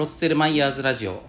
[0.00, 1.20] ロッセルマイヤーズラジオ。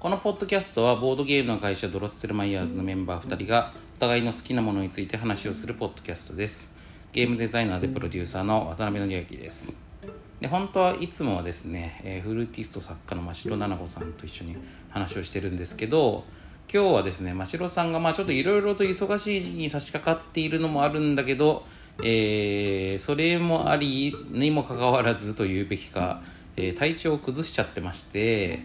[0.00, 6.72] このポッドキャストはボードゲームの会社ドロッセルマイヤーズのメンバー2人がお互いの好きなものについて話をするポッドキャストです。
[7.12, 9.80] ゲームデザイナーでプロデューサーの渡辺則之です。
[10.40, 14.56] で本当はいつもはですね、えー、フルーティスト作家の真城奈々子さんと一緒に
[14.90, 16.24] 話をしてるんですけど
[16.68, 21.64] 今日はですね真城さんがまあちょっといろいろと忙しい時期に差し掛かっているのもあるんだけど、
[22.02, 26.22] えー、それもありにもかかわらずというべきか、
[26.56, 28.60] えー、体調を崩しちゃってまして、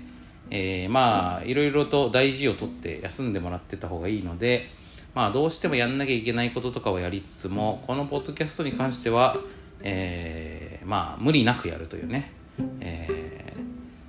[0.50, 4.70] えー、まあいろいろと大事をとって休んでもらってた方がいいので
[5.14, 9.38] まあどうしてもやんなきゃいけないこととかをやりつつもこのポッドキャストに関しては、
[9.82, 12.32] えー、まあ無理なくやるというね、
[12.80, 13.54] え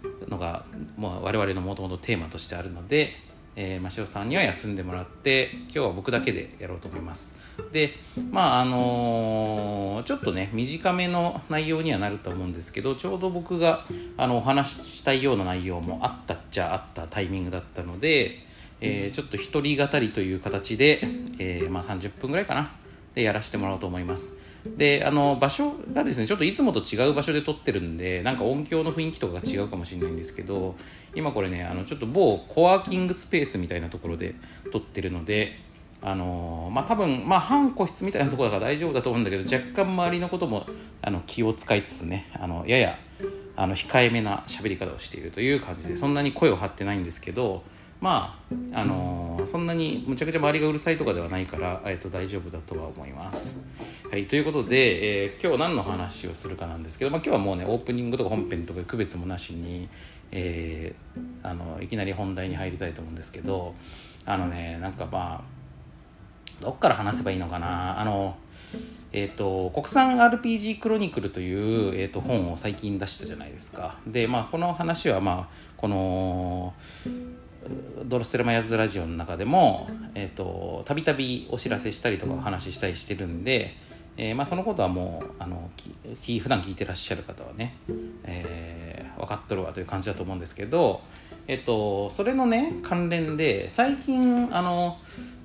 [0.02, 0.64] ー、のが
[0.96, 3.14] もう我々のもともとテーマとしてあるので、
[3.56, 7.34] えー、真汐さんには休んでもらって今日は僕だけでやろうと思います。
[7.72, 7.94] で
[8.30, 13.86] まああのー、ちょっとね短めの内容にはなると思うんですけどちょうど僕が
[14.16, 18.38] あのお話ししたいような内容もあったっちゃあったタイミングだったので、
[18.80, 21.00] えー、ちょっと一人語りという形で、
[21.38, 22.70] えー、まあ、30分ぐらいかな。
[23.14, 24.36] でやらせてもらおうと思います。
[24.76, 30.76] であの場所がですねちょっといつもと違う場所で撮ってるんでなんか音響の雰囲気とかが違うかもしれないんですけど
[31.16, 34.36] 今これねあのちょっと某コワーキングスペースみたいなところで
[34.70, 35.58] 撮ってるので
[36.02, 40.66] あのまあ多分まあ半個室みたいなところだから大丈夫だと思うんだけど若干周りのことも
[41.00, 42.98] あの気を使いつつねあのやや
[43.54, 47.62] あの控えめな喋り方をしているという感じでそんなに声を張ってないんですけど
[48.00, 48.40] ま
[48.74, 53.60] ああのー、そんなにむちゃくちゃ周りがうるさいとかではないから、えー、と大丈夫だとは思います。
[54.10, 59.88] はい、ということで、えー、今日何の話をするかなんですけど、まあ、今日はもうねオープニングとか本編とか区別もなしに、
[60.32, 63.74] えー、あのいきなり本題に入りたいと思うんですけど
[64.26, 65.51] あのねなんかまあ
[66.62, 68.00] どっから話せばいいのかな？
[68.00, 68.36] あの
[69.14, 73.98] えーと、国産 RPG クロニクルという、えーと、本を最近出したじゃないですか。
[74.06, 76.72] で、まあ、この話は、まあ、この
[78.04, 83.74] ドロッセルマヤズラジオの中でもえっとたびたびお知らせしたりとかお話ししたりしてるんで、
[84.16, 85.70] えーまあ、そのことはもうあの
[86.22, 87.76] き普段聞いてらっしゃる方はね、
[88.24, 91.02] えー、分かっとるわという感じだと思うんですけど、
[91.48, 94.98] えっと、それのね関連で最近あの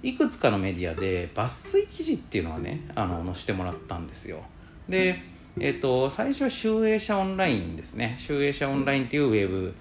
[0.04, 4.44] いくつかのメディアで抜粋記事っていうのがねあの載せてもらったんですよ。
[4.88, 5.22] で、
[5.60, 9.74] えっと、最初は集英社オンラインですね集英社オンラインっていうウェブ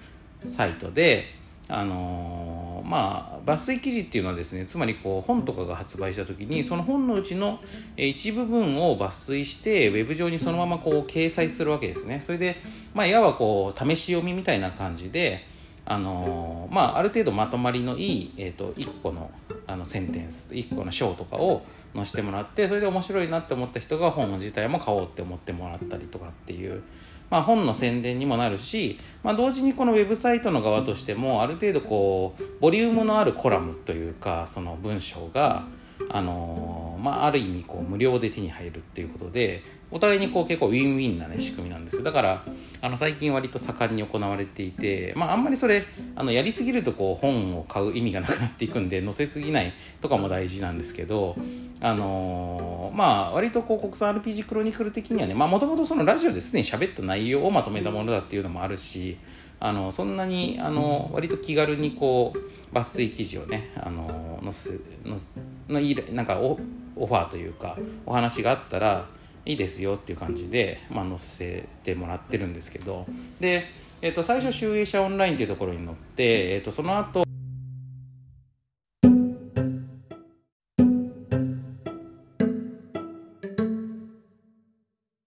[0.49, 1.35] サイトで
[1.69, 7.61] あの、まあ抜粋記事っていうのはですねつまりこう本とかが発売した時にその本のうちの
[7.97, 12.57] 一部分を抜粋してウェブ上にそのままこう掲載するわけですねそれで、
[12.95, 15.45] まあ、いわばこう試し読みみたいな感じで
[15.87, 19.31] あの、まあ、ある程度まとまりのいい、えーと、1個の
[19.67, 21.63] あのセンテンス1個の章とかを
[21.95, 26.83] 載せてもらってそれで面白いなって思った人が本自体も買おうって思ってもらったりとかっていう
[27.31, 35.65] まあ、本の宣伝にもなるし、まあ、同時にこのウェブサイトの側としてもある程度こうボリュームのあるコラムというかその文章が、
[36.11, 42.03] あの、まあ、ある意味こう無料で手に入るっていうことでお互いにこう結構ウィンウィンな、ね、仕組みなんです。
[42.03, 42.45] だから
[42.81, 45.85] あの最近割と盛んに行われていて、まあ、あんまりそれ
[46.17, 51.37] あのやりすぎるとこう本を買う意味がなくなっていくんで載せすぎないとかも大事なんですけど、
[51.81, 59.19] あのー、まあ割とこう国産 RPG クロニクル的にはねもともとそのラジオですでに喋った内容をまとめたものだっていうのもあるし
[59.59, 64.71] あのそんなにあの割と気軽にこう抜粋記事をねあの載せ
[65.05, 65.17] の
[65.69, 66.59] のなんかオ
[66.97, 69.07] オファーというかお話があったら
[69.47, 73.07] いいですよっていう感じで、まあ、載せてもらってるんですけど。
[73.39, 73.67] で、
[74.03, 77.23] えー、と最初集英社オンラインっていうところに載って、えー、とその後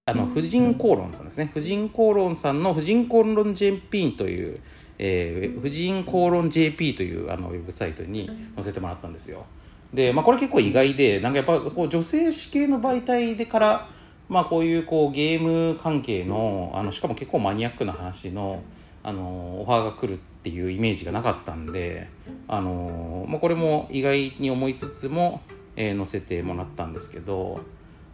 [0.06, 1.50] あの婦人公論さんですね。
[1.53, 4.59] 婦人公論さんの婦人公論 JP という、
[4.97, 9.46] えー、婦人公論 JP というあのウェブサイトに載せてもらったんですよ。
[9.94, 13.99] で、まあ、これ結構意外でなんかやっぱこう女性誌系の媒体でから
[14.29, 18.62] まあ、こういうこうゲーム関係のあのしかも結構マニアックな話の
[19.01, 22.07] あのオファーが来るっていうイメージがなかったんで
[22.48, 25.42] あの、まあ、これも意外に思いつつも、
[25.75, 27.62] えー、載せてもらったんですけど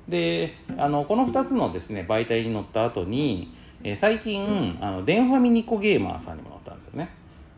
[0.08, 3.52] であのこの2つのですね媒体に載った後に、
[3.84, 7.10] えー、最近あの電話ミニコゲーマーさんにも載ったんですよね。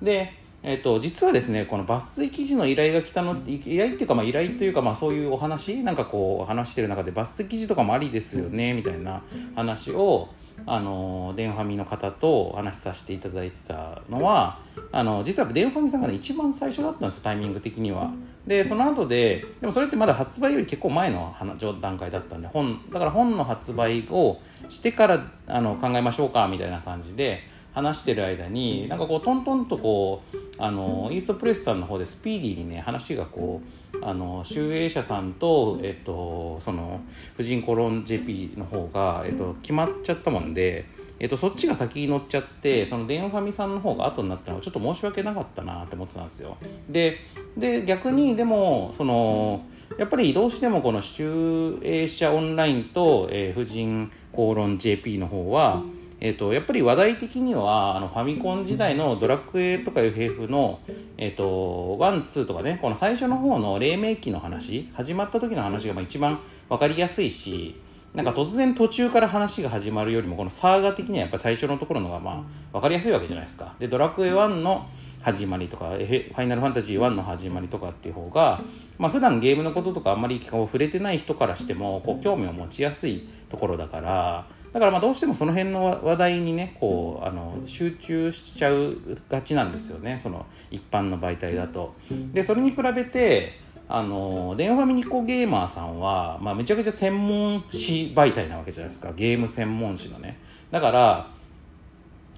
[0.02, 0.34] で
[0.68, 9.24] えっと、実はですねこの抜粋記事の依頼が来たの依頼っていうか、まあ、依頼というか、まあ、そういうお話なんかこう話してる中で抜粋記事とかもありですよねみたいな
[9.56, 10.28] 話を
[10.66, 14.60] あの電話みの方と話させていただいてたのは
[14.92, 18.12] あの実は電話みさんがね一番最初だったんですよタイミング的には。
[18.46, 21.34] でその後ででもそれってまだ発売より結構前の
[21.80, 27.42] 段階だったんで本だから本の発売をしてからあの考えましょうかみたいな感じで
[27.78, 33.62] 話してる間になんかこうトントンとこうあのイーストプレスさんの方でスピーディーにね話がこ
[33.94, 37.02] うあの集英社さんと、えっと、その
[37.36, 40.86] 婦人コロン JP の方が、えっと、決まっちゃったもんで、
[41.20, 46.58] えっと、そっちが先に乗っちゃってその電話ファミさんの方が後になったのはちょっと申し訳なかったなって思ってたんですよ。
[46.90, 47.20] で
[47.56, 49.62] で逆にでもその
[50.00, 55.84] やっぱりどうしてもこの集英社オンラインと、えー、婦人公論 JP の方は、
[56.20, 60.80] えーと、やっぱり話題的にはあのファミコン時代のドラクエとか FF の、
[61.18, 67.80] えーと、ワンツーとかねこの最初の方の黎明期の話始まった時の話がまあ一番分かりやすいし
[68.16, 72.44] なんか突然途中から話が始まるよりもこのサーガ的にはやっぱり最初のところのがまあ
[72.74, 73.76] 分かりやすいわけじゃないですか。
[73.78, 74.90] でドラクエ1の
[75.22, 78.62] 始まりとか、ファイナルファンタジー1の始まりとかっていう方が、
[78.98, 88.98] まあ普段ゲームのこととかあんまり触れてない人からしてもこう興味を持ちやすいところだからだからまあどうしてもその辺の話題にねこうあの集中しちゃう
[89.30, 90.20] がちなんですよね。
[90.22, 91.96] その一般の媒体だと。
[92.34, 93.60] でそれに比べて
[93.90, 99.14] あの電話ファミニコゲーマーさんは、まあ、めちゃくちゃ専門誌媒体なわけじゃないですか。
[99.14, 100.38] ゲーム専門誌のね。
[100.72, 101.32] だから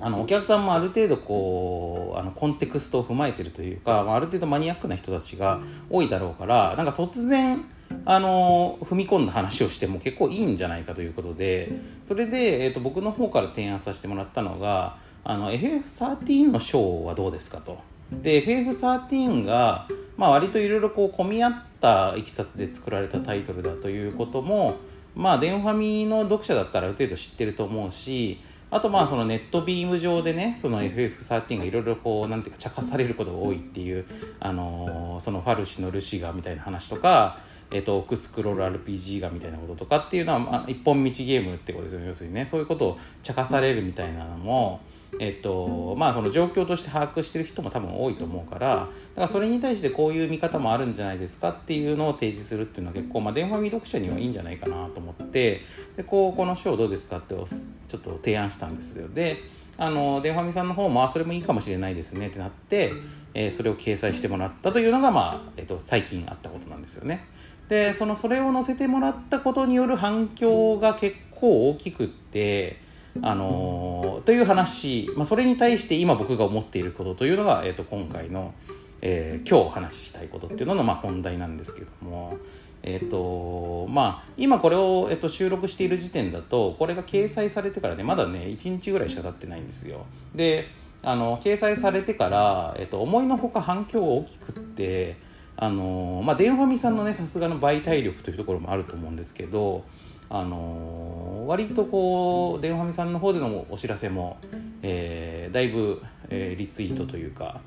[0.02, 5.60] あのお客さんもある程度こうあのコンテクストを踏まえてるというか、まあ、ある程度マニアックな人たちが
[5.90, 7.66] 多いだろうからなんか突然
[8.06, 11.72] あの踏み込んだ話をしても結構いいんじゃないかということで
[12.04, 17.78] それで、えーと、僕の方から提案させてもらったのがあの FF13 のショーはどうですかと。
[18.12, 19.88] で FF13 が、
[20.18, 24.78] まあ、割といろいろこう混み合ったいきさつで作られたタイトルだということも
[25.16, 34.06] まあ電話ファミの読者だったらある程度知ってると思うしあとまあそのネットビーム上でねその FF13 がいろいろこうなんていうか茶化されることが多いっていう、
[34.40, 37.40] あのー、そのファルシのルシガみたいな話とか、
[37.72, 42.08] え、ー、とオクスクロール RPG がみたいなこととかっていうのは、まあ、一本道ゲームってことですよね。
[42.08, 42.46] 要するにね。
[42.46, 44.82] そういうことを茶化されるみたいなのも
[45.18, 55.62] えっとまあ、その状況として把握してる人も多分多いと思うからだからそれに対してこういう見方もあるんじゃないですかっていうのを提示するっていうのは結構、まあ、電話見読者にはいいんじゃないかなと思って
[55.98, 59.08] でこうこの章どうですかってちょっと提案したんですよ。
[59.10, 59.38] で
[59.78, 62.92] あの電話見さんの方もあそれもいいかもしれないですねってなって、
[63.34, 67.26] えー、それを掲載してもらったというのが、まあえっと、最近あったことなんですよね。
[67.70, 72.82] でそのそれを載せてもらったことによる反響が結構大きくって
[73.22, 78.54] あのー、という話、まあ、それに対して今僕が思っていることというのが、えー、と今回の、
[79.02, 82.38] えー、今日お話ししたいことっていうのの、まあ、本題なんですけども、
[82.82, 90.06] えーとまあ、今これを、えー、と収録している時点だとこれが掲載されてからねまだね1日ぐらいしか経ってないんですよ。
[90.34, 90.68] で
[91.02, 95.18] あの掲載されてから、えー、と思いのほか反響が大きくって
[95.62, 99.84] あの、まあ、電話みさんのねさすがの媒体力というところもあると思うんですけど
[100.30, 104.38] あの割とこう電話みさんの方でのお知らせも、
[104.82, 107.60] えー、だいぶ、えー、リツイートというか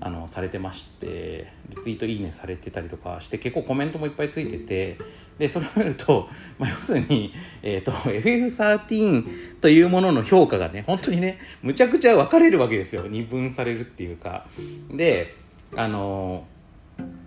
[0.00, 4.98] あのされてましてリツイートいいねされてたりとかして結構コメントもいっぱいついてて
[5.38, 7.32] でそれを見ると、 まあ、要するに、
[7.62, 13.06] えーと、FF13 というものの評価がね本当にねむちゃくちゃ分かれるわけですよ。
[13.08, 14.46] 二分されるっていうか。
[14.92, 15.34] で
[15.74, 16.59] あのー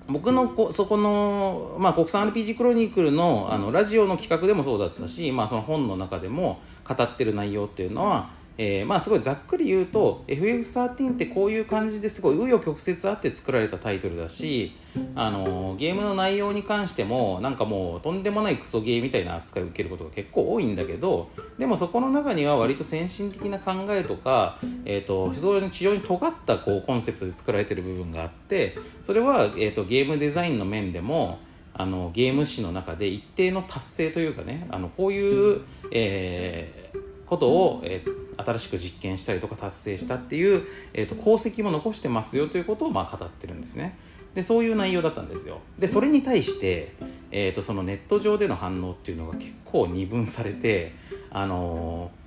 [0.07, 14.75] 僕のこそこの、まあ、国産 RPG クロニクルのあのラジオの企画でもそうだったし、まあ、その本の中でも語ってる内容っていうのは、えー、まあすごいざっくり言うと FF13 ってこういう感じですごい紆余曲折あって作られたタイトルだし、
[15.15, 31.39] あのー、ゲームの内容に関してもなんかもうとんでもないクソゲーみたいな扱いを受けることが結構多いんだけどでもそこの中には割と先進的な考えとか、えーと、非常に非常に尖ったこうコンセプトで作られてる部分があってそれは、えーと、ゲームデザインの面でも
[31.73, 40.63] あのゲーム史の中で一定の達成というかねあのこういう、えーことを、えー、新しく実験したりとか達成したっていう、
[40.93, 43.97] えーと、功績も残してますよということをまあ語ってるんですね。
[44.35, 45.59] でそういう内容だったんですよ。
[45.77, 46.93] でそれに対して、
[47.31, 50.93] えーと、そのネット上での反応っていうのが結構二分されて
[51.29, 52.22] あのー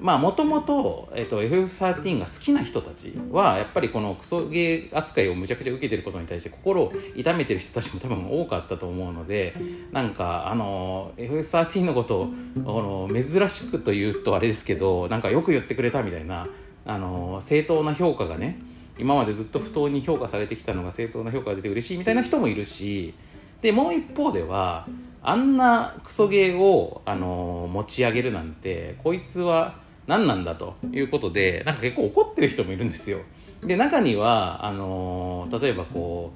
[0.00, 9.54] まあもともと FF13 が好きな人たちはやっぱりこのクソゲー扱いをむちゃくちゃ受けてることに対して心を痛めてる人たちも多分多かったと思うので
[9.90, 16.48] なんかあの FF13 のことをあの珍しくと言うとあれですけどなんかよく言ってくれたみたいな
[16.86, 18.60] あの正当な評価がね
[18.98, 23.14] 今までずっと不当に評価されてきたのが正当な評価が出て嬉しいみたいな人もいるし
[23.62, 24.86] でもう一方では
[25.22, 33.20] あんなクソゲーをあの持ち上げるなんてこいつは何なんだということでなんか結構怒ってる人もいるんですよ。
[33.62, 36.32] で中にはあの例えばこ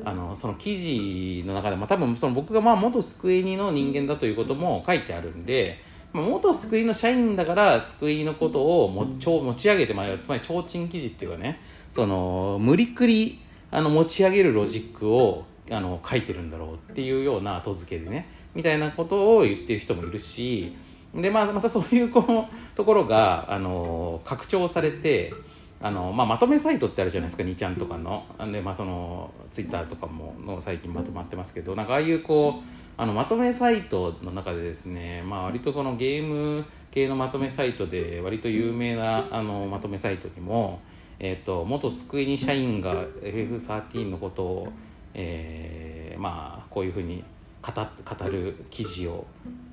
[0.00, 5.80] うあのその記事の中でも多分その僕がまあ元スクエニの人間だということも書いてあるんで
[6.12, 11.58] まあ、元救いの社員だから救いのことをも持ち上げてまいつまり提灯記事っていうかね
[11.90, 13.38] その無理くり
[13.70, 20.76] あの持ち上げるロジックをあの書いてるんだろうっていうような後付けでねみたいなことを言ってる人もいるし
[21.14, 25.32] で、まあ、またそういうこのところがあの拡張されて
[25.80, 28.24] あの、まあ、まとめサイトってあるじゃないですか2ちゃんとかの。
[28.50, 32.62] で、まあ、そのツイッターとかもの最近まとまってますけどなんかああいうこう
[32.96, 40.80] あのまとめサイトの中でですね、まあ、割とこのゲーム系のまとめサイトで割と有名なあのまとめサイトにも、
[41.18, 44.72] えーと、元救いに社員が FF13 のことを、
[45.14, 47.24] えー、まあこういうふうに
[47.62, 49.26] 語る記事を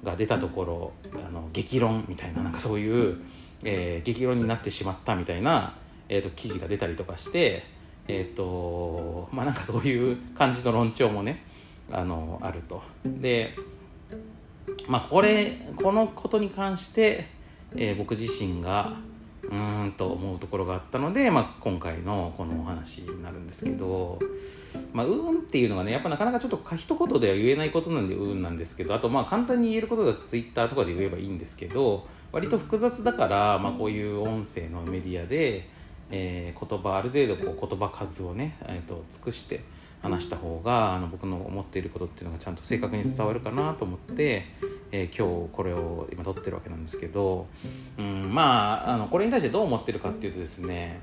[0.04, 0.92] が出たところ
[1.26, 3.18] あの激論みたいななんかそういう、
[3.64, 5.76] えー、激論になってしまったみたいな、
[6.08, 7.66] えーと、記事が出たりとかして
[8.08, 11.44] え、ー、とまあなんかそういう感じの論調もね
[11.92, 12.82] あのあると。
[13.06, 13.56] で
[14.88, 17.28] まあこれこのことに関して、
[17.76, 18.98] えー、僕自身が
[19.52, 24.20] うんと思うところがあったので、まあ、今回のこのお話になるんですけど、
[24.94, 35.68] まあ、うんっていうのがねやっぱなかなかちょっと一言では言えないことなんでうんなんですけどあとまあ簡単に言えることだとツイッターとかで言えばいいんですけど割と複雑だから、まあ、こういう音声のメディアで、
[36.12, 39.62] えー、言葉ある程度こう言葉数をね、えーと尽くして
[40.02, 44.46] 話した方があの僕の思っていることっていうのがちゃんと正確に伝わるかなと思って、
[44.92, 47.48] えー、今日これを今撮ってるわけなんですけど、
[47.98, 51.02] うん、まああのこれに対してどう思ってるかっていうとですね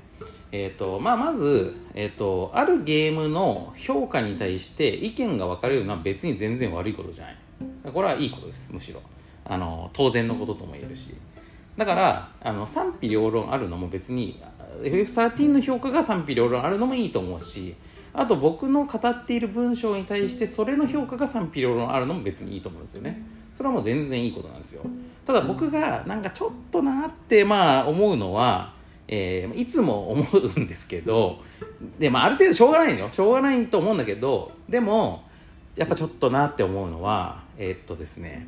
[0.51, 7.37] えーとまあ、まず、えーと、あるゲームの評価に対して意見が分かれるのは別に全然悪いことじゃない。
[7.93, 9.01] これはいいことですむしろ。
[9.43, 11.15] あの当然のこととも言えるし。
[11.75, 14.41] だからあの賛否両論あるのも別に
[14.81, 17.75] FF13 の評価が賛否両論あるのもいいと思うし
[18.13, 23.21] あと僕の語っている文章に対してそれの評価が賛否両論あるのも別にいいと思うんですよね。
[23.57, 24.83] それはもう全然いいことなんですよ。
[25.25, 28.71] ただ僕がなんかちょっとなってまあ思うのは、
[29.07, 31.39] えー、いつも思うんですけど
[31.97, 33.09] で、まあ、ある程度しょうがないのよ。
[33.11, 35.23] しょうがないと思うんだけどでも
[35.75, 38.47] やっぱちょっとなって思うのはえー、っとですね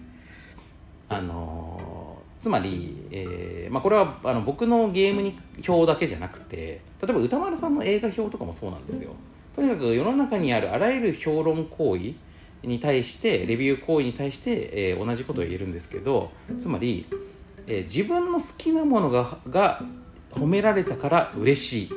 [1.09, 9.13] あのー、つまり、えーまあ、これはあの僕のゲームに表だけじゃなくて例えば歌丸さんの映画表とかもそうなんですよ。
[9.55, 12.13] とにかく世の中にあるあらゆる評論行為
[12.63, 17.05] に対してレビュー行為に対して、えー、同じことを言えるんですけどつまり、
[17.67, 19.81] えー、自分の好きなものがが
[20.31, 21.89] 褒められたから嬉しい、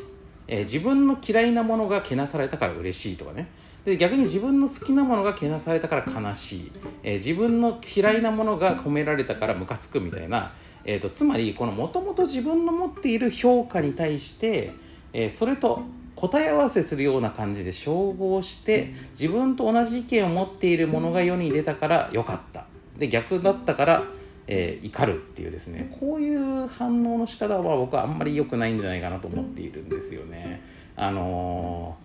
[0.48, 3.48] えー、自分の嫌いなものがけなされたから嬉しいとかね。
[3.84, 10.52] で逆に自分の好きなものがけなされたから悲しい、え、自分の嫌いなものが褒められたからムカつくみたいな、
[10.84, 14.72] えーと、つまりこのもともと自分の持っている評価に対して、
[15.12, 15.82] え、それと
[16.22, 22.66] 答え合わせするような感じで照合して自分と同じ意見を持っているものが世に出たから良かった。
[22.96, 24.04] で逆だったから、
[24.46, 25.96] えー、怒るっていうですね。
[25.98, 30.62] こういう反応の仕方は僕はあんまり良くないんじゃないかなと思っているんですよね。
[30.94, 31.96] あの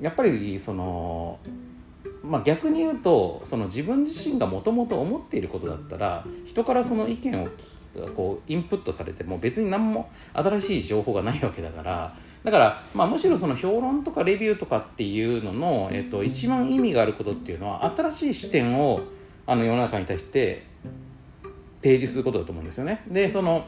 [0.00, 1.38] ー、やっぱりその
[2.22, 7.48] まあ、逆に言うとその自分自身がもともと思っていることだったら人からその意見を
[8.16, 19.00] こうインプットされても別に何も新しい情報がないわけだからだから、まあ、むしろその評論とかレビューとかっていうのの、えっと、一番意味があることっていうのは新しい視点を
[19.46, 20.66] あの世の中に対して
[21.82, 23.02] 提示することだと思うんですよね。
[23.08, 23.64] でその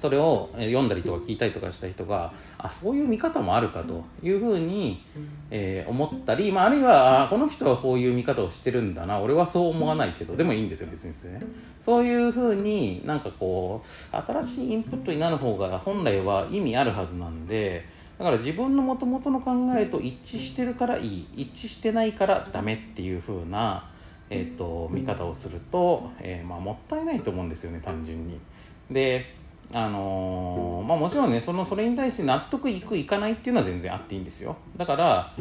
[0.00, 5.04] それを読んだりとか聞いたりとかした人があそういう見方もあるかというふうに、
[5.50, 11.42] えー、思ったり、まあ、あるいはあこの人はこういう見方をしてるんだな俺はそう思わないけどでもいいんですよ別にですね
[11.82, 17.84] そういうふうになんかこう新しいインプットになる方が本来は意味あるはずなんで
[18.18, 23.90] だから自分のもともとの考えと一致してるからいい一致してないからダメっていうふうな、
[24.28, 28.38] えーと、見方をすると、えー、まあ、もったいないと思うんですよね単純に。
[28.90, 29.39] で
[29.72, 34.56] あのー、まあ、もちろんねそのそれに対して納得いくいかないっていうのは全然あっていいんですよ。
[34.76, 35.32] だから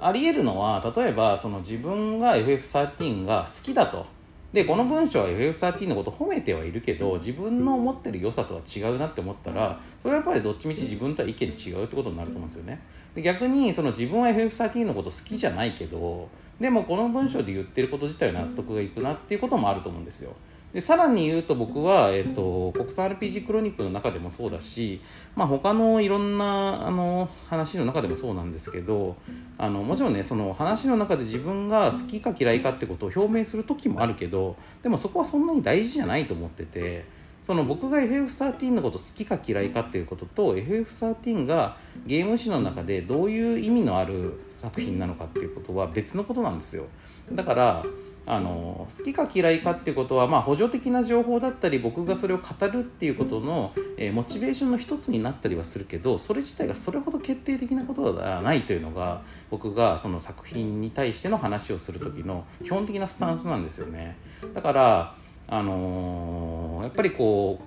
[0.00, 4.06] ありえるのは例えばその自分が FF13 が好きだと。
[4.52, 12.80] でこの文章は FF13 のこと褒めてはいるけど自分の思ってる良さとは違うなって思ったらそれはやっぱりどっちみち自分とは意見違うってことになると思うんですよね。
[13.14, 16.28] で逆にその自分は FF13 のこと好きじゃないけど
[16.60, 20.34] でもこの文章で言ってること自体は納得がいくなっていうこともあると思うんですよ。
[20.72, 25.00] でさらに言うと僕は、えっと、国産 RPG クロニックの中でもそうだし、
[25.34, 29.16] まあ、他のいろんなあの話の中でもそうなんですけど
[29.58, 37.20] あのもちろんねその話の中で自分が好きか嫌いかってことを表明する時もあるけどでもそこはそんなに大事じゃないと思ってて。
[37.42, 46.84] その僕が FF13 のこと好きか嫌いかっていうことと FF13 がゲーム史の中でどういう意味のある作品なのかっていうことは別のことなんですよ
[47.32, 47.84] だから
[48.26, 64.16] あの好きか嫌いかっていうことは、まあ、補助的な情報だったり僕がそれを語るっていうことの、えー、モチベーションの一つになったりはするけどそれ自体がそれほど決定的なことではないというのが僕がその作品に対しての話をする時の基本的なスタンスなんですよね。
[64.54, 65.14] だから
[65.48, 67.58] あのー、やっぱりこ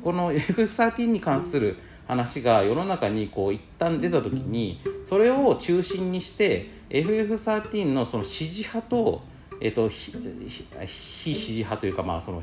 [0.00, 1.76] うこの F13 に関する
[2.08, 9.22] 話が世の中にこう一旦出た時にそれを中心にして FF13 のその支持派と
[9.64, 10.12] えっと、非
[10.86, 12.42] 支持派というか、まあ、その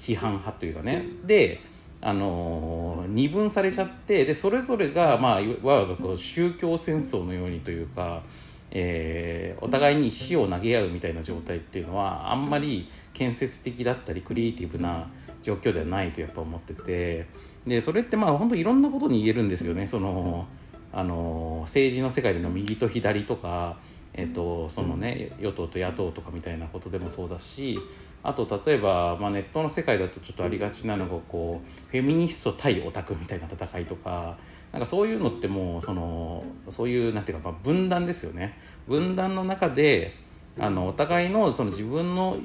[0.00, 1.04] 批判派というかね。
[1.26, 1.60] で、
[2.00, 8.22] あのー、二分されちゃってでそれぞれが、まあ、いわばこう宗教戦争のようにというか、
[8.70, 15.08] えー、お互いに石を投げ合うみたいな状態っていうのはあんまり建設的だったりクリエイティブな
[15.42, 17.26] 状況ではないとやっぱ思ってて。
[17.66, 19.86] でそれってまあ本当いろんなことに言えるんですよね。
[19.86, 20.46] その
[20.92, 23.76] あの政治の世界での右と左とか
[24.14, 27.78] えーと、そのね与党と野党とかみたいなことでもそうだし
[28.22, 34.36] あと例えば、まあ、ネットの世界だとちょっとありがちなのがこうフェミニスト対オタクみたいな戦いとか
[34.72, 38.56] なんかそういうのってもうそのそういうなんていうか、まあ、分断ですよね。
[38.86, 40.14] 分断の中で
[40.58, 42.38] あのお互いのその自分の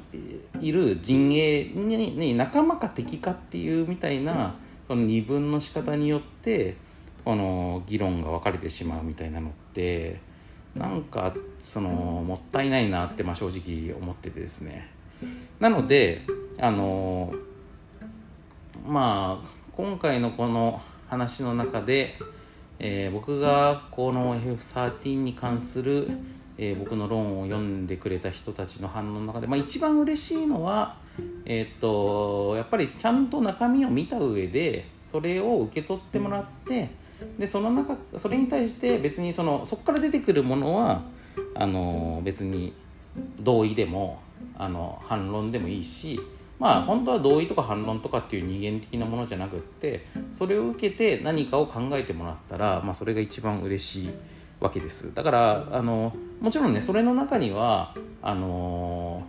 [0.60, 4.56] いる陣営にに仲間か敵かっていうみたいな
[4.88, 6.76] その二分の仕方によって
[7.24, 10.20] この議論が分かれてしまうみたいなのって
[10.76, 14.88] なんかそのもったいないなってまあ正直思っててですね。
[15.58, 16.22] なので
[16.58, 17.32] あの
[18.86, 22.18] まあ今回のこの話の中で、
[22.78, 26.08] えー、僕がこの FF13 に関する、
[26.58, 30.96] えー、僕の論を読んでくれた人たちの反応の中で、まあ、一番嬉しいのは、
[31.44, 36.90] えー、っとやっぱりちゃんと中身を見た上でそれを受け取ってもらって
[37.38, 41.02] でその中それに対して別にそのそこから出てくるものは
[41.54, 42.72] あの別に
[43.40, 44.20] 同意でも
[44.56, 46.20] あの反論でもいいし
[46.58, 54.10] まあ本当は同意とか反論とかっていう二元的なものじゃなくってそれを受けて何かを考えてもらったら、まあ、それが一番嬉しい
[54.60, 55.14] わけです。
[55.14, 59.26] だからあのもちろんねそれの中にはあの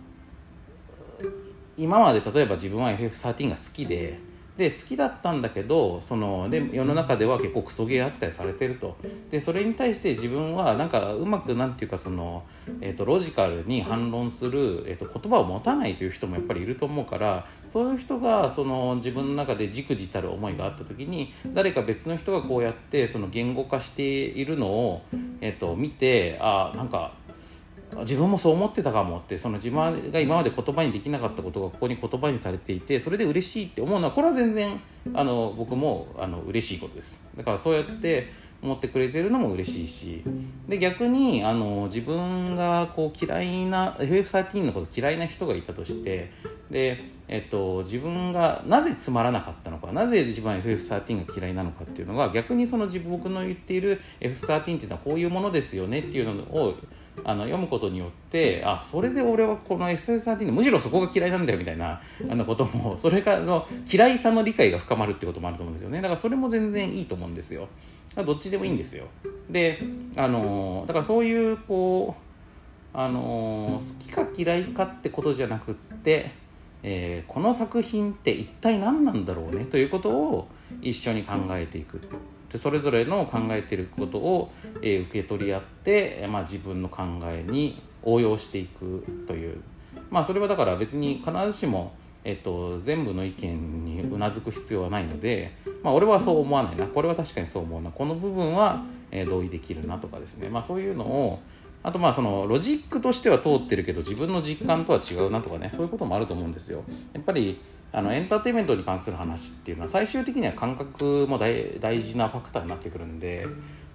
[1.76, 4.18] 今まで例えば自分は FF13 が好きで
[4.58, 8.96] で好きだったんだけどそので世の中では結構クソゲー扱いされてると。
[9.30, 12.42] でそれに対して自分はなんかうまくなんていうかその、
[12.80, 25.02] えーと、ロジカルに反論する、えーと、言葉を持たないという人もやっぱりいると思うからそういう人がその自分の中でじくじたる思いがあった時に誰か別の人がこうやってその言語化しているのを、
[25.40, 27.12] えーと見てあなんか
[27.96, 34.80] 自分もそう思ってたかもってその自分が今まで言葉にできなかったことがここに言葉にされていてそれで嬉しいって思うのはこれは全然
[35.14, 37.26] あの僕もあの嬉しいことです。
[37.36, 40.22] だからそうやって思ってくれてるのも嬉しいし。
[40.68, 46.30] で逆にあの自分がこう嫌いな FF13 のこと嫌いな人がいたとして
[46.70, 56.74] で、えっと、自分がなぜつまらなかったのかなぜ自分は FF13 が嫌いなのかっていうのが逆にその自分僕の言っている F13 っていうのはこういうものですよねっていうのを
[57.24, 66.00] あの読むことによってあそれで俺はこの SS13 むしろそこが嫌いなんだよみたいなあのことも それがの嫌いさの理解が深まるってこともあると思うんですよね。
[66.00, 67.62] だからそれも全然いいと思うんですよ。
[68.10, 69.06] だからどっちでもいいんですよ。
[69.50, 69.82] で
[70.16, 72.14] あのだからそういうこ
[72.94, 76.30] うあの好きか嫌いかってことじゃなくって、
[76.82, 79.64] えー、この作品って一体何なんだろうね？
[79.64, 80.48] ということを
[80.80, 82.00] 一緒に考えていく
[82.52, 84.50] でそれぞれの考えてることを、
[84.82, 89.60] えー、受け取り合って、まあ、自分の考えに応用していくという。
[90.10, 91.92] まあそれはだから別に必ずしも、
[92.24, 96.86] えっと、全部の意見にうなずく必要はないので、まあ、俺はそう思わないな。
[96.86, 97.90] これは確かにそう思うな。
[97.90, 101.40] この部分は、えー、同意できるなとかですね、まあ、そういうのを
[101.82, 105.68] あとまあそのロジックとしては通ってるけど自分の実感とは違うなとかね。
[105.68, 106.84] そういうこともあると思うんですよ。
[107.12, 113.46] やっぱりあのエンターテインメントに関する話っていうのは最終的には感覚も大事なファクターになってくるんで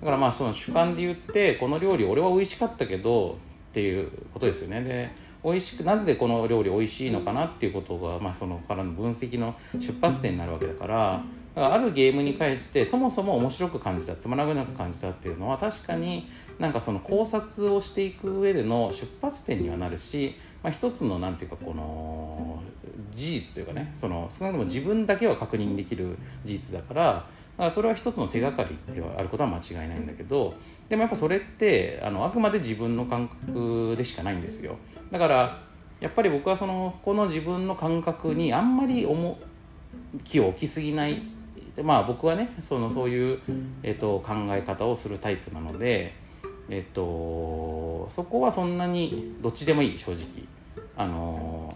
[0.01, 3.37] だからまあその主観で言ってこの料理俺は美味しかったけど
[3.71, 4.81] っていうことですよね。
[4.81, 5.09] で
[5.43, 16.29] 美味しくなんでこの料理美味しいのかなっていうことが、まあ、そのからの分析の出発点になるわけだからだからあるゲームに関してそもそも面白く感じたつまらなく感じたっていうのは確かに
[16.59, 22.63] なんかその考察をしていく上での出発点にはなるし、まあ、一つのなんていうかこの
[23.13, 27.25] 事実というかねその少なくとも自分だけは確認できる事実だからだか
[27.57, 30.55] らそれは一つの手がかりではあることは間違いないんだけど
[30.89, 34.77] でもやっぱそれってあのあくまで自分の感覚でしかないんですよ。
[35.11, 35.63] だから
[35.99, 39.37] やっぱり僕はそのこの自分の感覚にあんまり重
[40.23, 41.21] きを置きすぎない。
[41.75, 43.39] でまあ僕はねそのそういう、
[43.81, 46.13] えーと、考え方をするタイプなので、
[46.69, 50.45] えーと、そこはそんなにどっちでもいい正直。
[50.95, 51.75] あの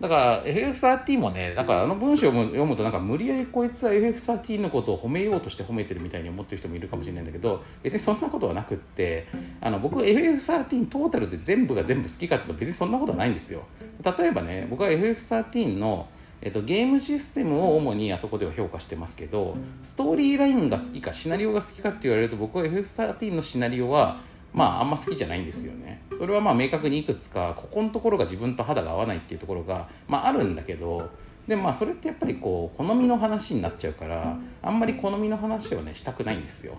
[0.00, 9.28] だから FF13 もねだかあの文章を読むとなんか無理やりこいつは FF13 のことを褒めようとして褒めてるみたいに思ってる人もいるかもしれないんだけど別にそんなことはなくって
[9.60, 13.64] あの僕 FF13 トータルで全部が全部好きかっていうと別にそんなことはないんですよ。
[14.02, 16.08] 例えばね僕は FF13 の
[16.42, 24.20] えっと、ゲームシステムを主にあそこでは評価してますけどストーリーラインが好きかシナリオが好きかって言われると僕は FF13 のシナリオは
[24.52, 26.02] まああんま好きじゃないんですよね。
[26.16, 31.10] それはまあ明確にいくつかここのところが自分と肌が合わないっていうところが、まあ、あるんだけど
[31.46, 36.78] でまあそれってやっぱりこう好みの話になっちゃうからあんまり好みの話をねしたくないんですよ。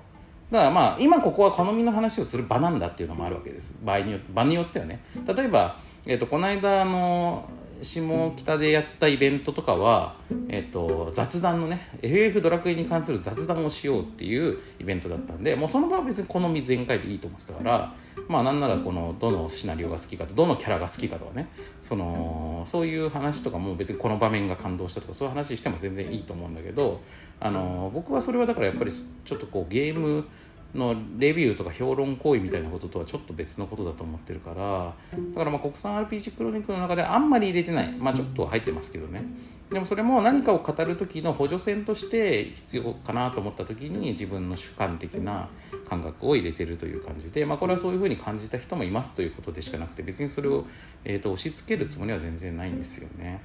[0.49, 3.77] だからまあ今ここは好みの話をする場なんだっていうのもあるわけです。
[3.83, 4.99] 場合によ場によってはね。
[5.25, 7.47] 例えば、えー、とこの間あの
[7.83, 10.15] 下北でやったイベントとかは、
[10.49, 17.93] えっと、雑談のね FF ドラクエに関する雑談をしようっていうイベントだったんでもうその場は別に好み全開でいいと思ってたから
[18.27, 21.47] まあなんならこのどのシナリオが好きかとどのキャラが好きかとかね
[21.81, 27.01] そのそういう話とかも別にこの場面が感動したとかそういう話しても全然いいと思うんだけど
[27.39, 30.25] あの僕はそれはだからやっぱりちょっとこうゲーム
[30.73, 34.93] のレビューとか評論行為みたいなこととはちょっと別のことだと思ってるから
[35.33, 37.91] だからまあ国産 RPG クロニクルの中であんまり入れてない。
[37.97, 39.23] まあちょっと入ってますけどね。
[39.71, 45.47] でもそれも何かを語る時の補助線として必要かなと思った時に自分の主観的な
[45.87, 50.65] 感覚を入れてるという感じで、まあ、これはそういうふうに感じた人もいますということでしかなくて別にそれを、
[51.05, 53.41] えー、と押し付けるつもりは全然ないんですよね。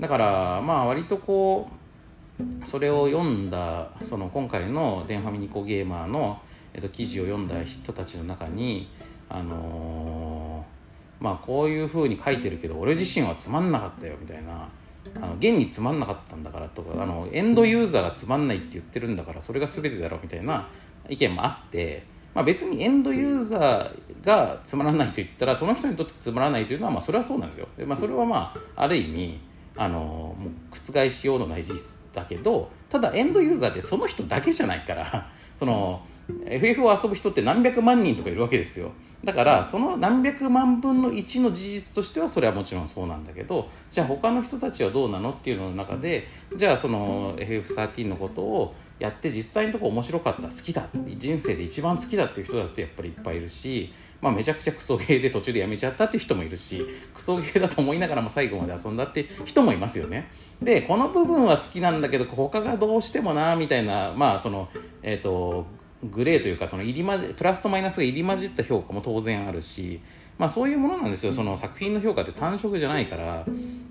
[0.00, 1.68] だからまあ割とこ
[2.40, 6.40] うそれを読んだその今回のデンファミニコゲーマーの
[6.74, 8.88] えっと、記事を読んだ人たちの中に、
[9.28, 14.68] あのー、まあ、こういうふうに書いてるけど俺自身はつまんなかったよみたいな
[15.16, 20.68] あの現につまんなかったんだからとかあのエンドユーザーがつまんないって言ってるんだからそれが全てだろうみたいな
[21.08, 22.04] 意見もあって、
[22.34, 27.68] まあ、別にエンドユーザーがつまらないと言ったらその人にとってつまらないというのはまあそれはそうなんですよ。
[27.76, 29.40] でまあ、それはまあある意味
[29.76, 36.04] あのもう覆しようのない事実だけどただエンドユーザーってその人だけじゃないからその
[36.46, 38.92] FF を遊ぶ人って何百万人とかいるわけですよ。
[39.24, 60.30] だからその何百万分の1の事実としてはそれはもちろんそうなんだけどじゃあ他の人たちはどうなのっていうのの中でじゃあその FF13 のことをやって実際のとこ面白かった好きだ人生で一番好きだっていう人だってやっぱりいっぱいいるし、まあ、めちゃくちゃクソゲーで途中でやめちゃったっていう人もいるしクソゲーだと思いながらも最後まで遊んだって人もいますよね。
[60.62, 64.68] でこの部分は好きなんだけど他がどうしてもなみたいなまあその
[65.02, 65.66] えっ、ー、と
[66.04, 70.00] グレーというかその入り混じプラスとマイナスが入り混じった評価も当然あるし、
[70.38, 71.32] まあ、そういうものなんですよ。
[71.32, 73.44] その作品の評価って単色じゃないから。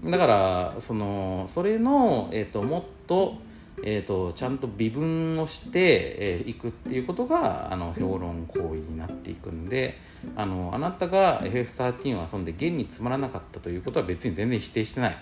[0.03, 3.35] だからそのそれの、えーと、もっと,、
[3.83, 9.97] えーと、ちゃんと微分をしてい、えー、くっていうことがあの評論行為になっていくんで
[10.35, 15.17] あのあなたが FF13 を遊んで現につまらなかったということは別に全然否定してない。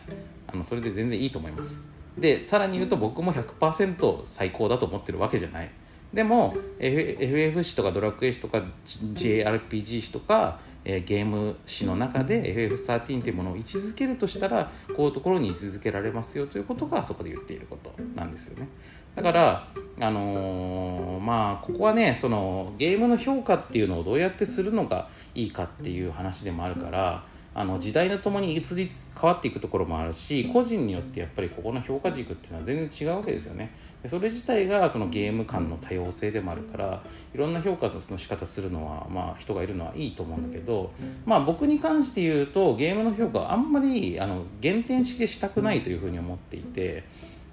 [0.47, 1.85] あのそれで全然いいと思います。
[2.17, 5.69] でさらに言うと僕も100%最高だと思ってるわけじゃない
[6.13, 18.67] でも FF 誌とかドラクエ誌とか JRPG 誌とか、え、ゲーム誌の中で FF13 というものを位置づけるとしたらこういうところに位置づけられますよということがそこで言っていることなんですよね。
[19.15, 19.67] だから
[19.99, 33.73] あのー、まあここはねそのゲームの評価っていうのをどうやってするのがいいかっていう話でもあるからあの時代とともに移り変わっていくところもあるし個人によってやっぱりここの評価軸っていうのは全然違うわけですよね。
[34.07, 40.91] それ自体がそのゲーム間の多様性でもあるからいろんな評価の仕方するのは、まあ、人がいるのはいいと思うんだけど、
[41.25, 47.03] まあ、僕に関して言うとゲームの評価はあんまりあの減点式でしたくないというふうに思っていて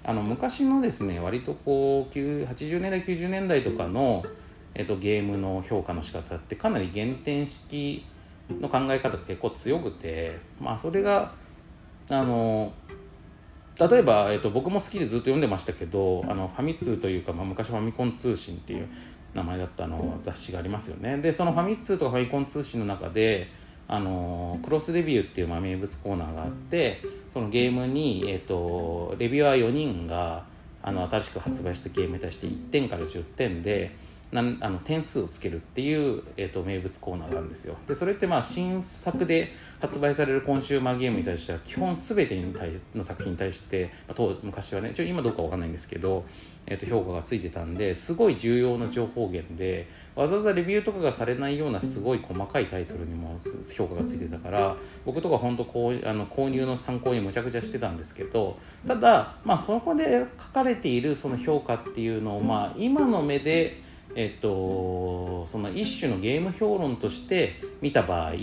[0.03, 4.23] あの昔のですね割とこう80年代90年代とかの、
[4.75, 8.05] えっと、ゲームの評価の仕方ってかなり減点式
[8.49, 11.33] の考え方が結構強くてまあそれが
[12.09, 12.71] あの
[13.79, 18.87] 例えば、えっと、僕も好きでずっと読んでましたけどあのファミ通というか、まあ、昔ファミコン通信っていう
[19.33, 21.17] 名前だったの雑誌がありますよね。
[21.17, 23.49] でそのファミ通とかファミコン通信の中で
[23.87, 27.01] あのクロスレビューっていうまあ名物コーナーがあって
[27.33, 30.45] そのゲームに、えっと、レビュアー4人が
[30.81, 33.95] あの新しく発売したゲームに対して1点から10点で
[34.35, 37.77] なんあの点数をつけるっていう、えーと、名物コーナーがあるんですよ。
[37.87, 46.25] でそれってまあ新作で発売されるコンシューマーゲームに対しては基本全てに対の作品に対して、まあ、昔はねちょ今どうかわかんないんですけど、
[46.65, 53.37] えー、と評価がついてたんですごい重要な情報源でわざわざレビューとかがされないようなすごい細かいタイトルにも
[53.73, 63.84] 評価がついてたから僕とか本当こうあの購入の参考にむちゃくちゃしてたんですけどただまあそこで書かれているその評価っていうのをまあ今の目で
[64.15, 68.33] えっと、その一種のゲーム評論として見た場合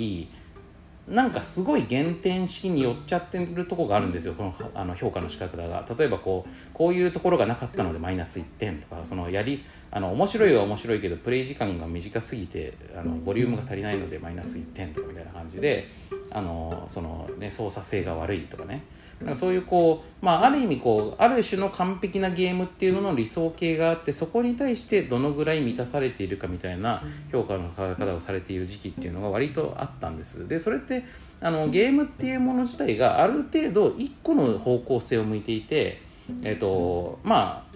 [1.08, 4.34] なんかすごい減点式に寄っちゃってるとこがあるんですよ。
[4.34, 5.84] このあの評価の仕方が。
[5.98, 15.88] 例えばこうこういうところがなかったのでマイナス1点とかそのやりあの面白いは面白いけどプレイ時間が短すぎてあのボリュームが足りないのでマイナス1点とかみたいな感じで
[16.30, 18.84] あのその、ね、操作性が悪いとかね。
[19.24, 30.48] なんかそういうこう、まあ、ある意味こうある種の完璧なゲームっていうのの理想形があってそこに対してどのぐらい満たされているかみたいな評価の方をされている時期っていうのが割とあったんです。
[30.48, 31.04] でそれって
[31.40, 36.00] あのゲームっていうもの自体がある程度1個の方向性を向いていて、
[36.42, 37.66] えーとま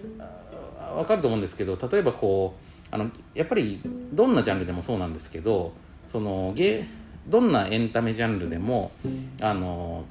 [0.79, 2.55] あ、分かると思うんですけど例えばこ
[2.91, 3.81] うあのやっぱり
[4.13, 5.73] どんなジャンルでもそうなんですけど
[6.05, 6.85] そのゲ
[7.27, 8.91] どんなエンタメジャンルでも
[9.41, 10.05] あの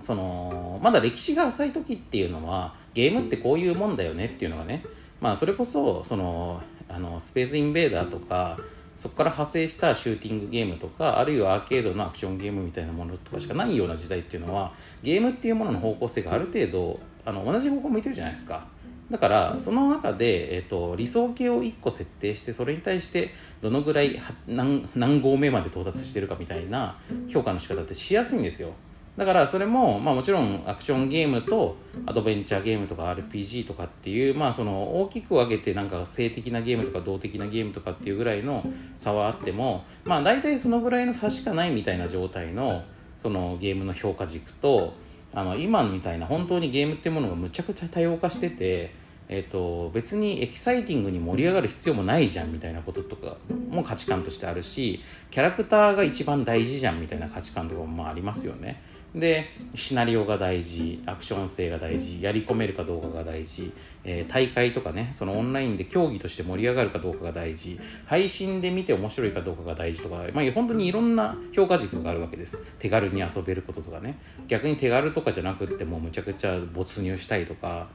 [0.00, 4.84] そのまだ歴史が浅い時っていうのはゲームってこういうもんだよねっていうのがね
[5.20, 8.56] まあそれこそそのあのスペースインベーダーとか
[8.96, 18.66] そこから派生したシューティングゲームとかあるいはアーケードのアクションゲームみたいなものとかしかないような時代っていうのはゲームっていうものの方向性がある程度あの同じ方向向いてるじゃないですか。
[19.10, 23.30] だからその中で、えーと、理想形を1個設定してそれに対して
[23.62, 26.98] どのぐらい何何合目まで到達してるかみたいな
[27.32, 28.72] 評価の仕方ってしやすいんですよ
[29.18, 31.76] だからそれも、まあ、もちろんアクションゲームと
[32.06, 42.84] アドベンチャーゲームとか RPG とかっていう、まあ、その大きく分けてなんか性的なゲームとか動的なゲームとかっていうぐらいの差はあっても、まあ、大体そのぐらいの差しかないみたいな状態の
[43.20, 44.94] そのゲームの評価軸と
[45.34, 48.94] あの今みたいな本当にゲームっていうものがむちゃくちゃ多様化してて、
[49.28, 53.36] えーと、別にエキサイティングに盛り上がる必要もないじゃんみたいなこととか
[53.68, 55.00] も価値観としてあるし
[55.32, 58.80] キャラクターが一番大事じゃんみたいな価値観とかもまあありますよね。
[59.14, 63.72] でシナリオが大事アクション性が大事やり込めるかどうかが大事、
[64.04, 72.58] えー、大会とかねそのオンラインで競技として盛り上がるかどうかが大事配信で見て面白いかどうかが大事とか、まあ、本当にいろんな評価軸があるわけです。
[72.78, 74.18] 手軽に遊べることとかね。
[74.46, 77.88] 逆に手軽とかじゃなくってもうむちゃくちゃ没入したいとか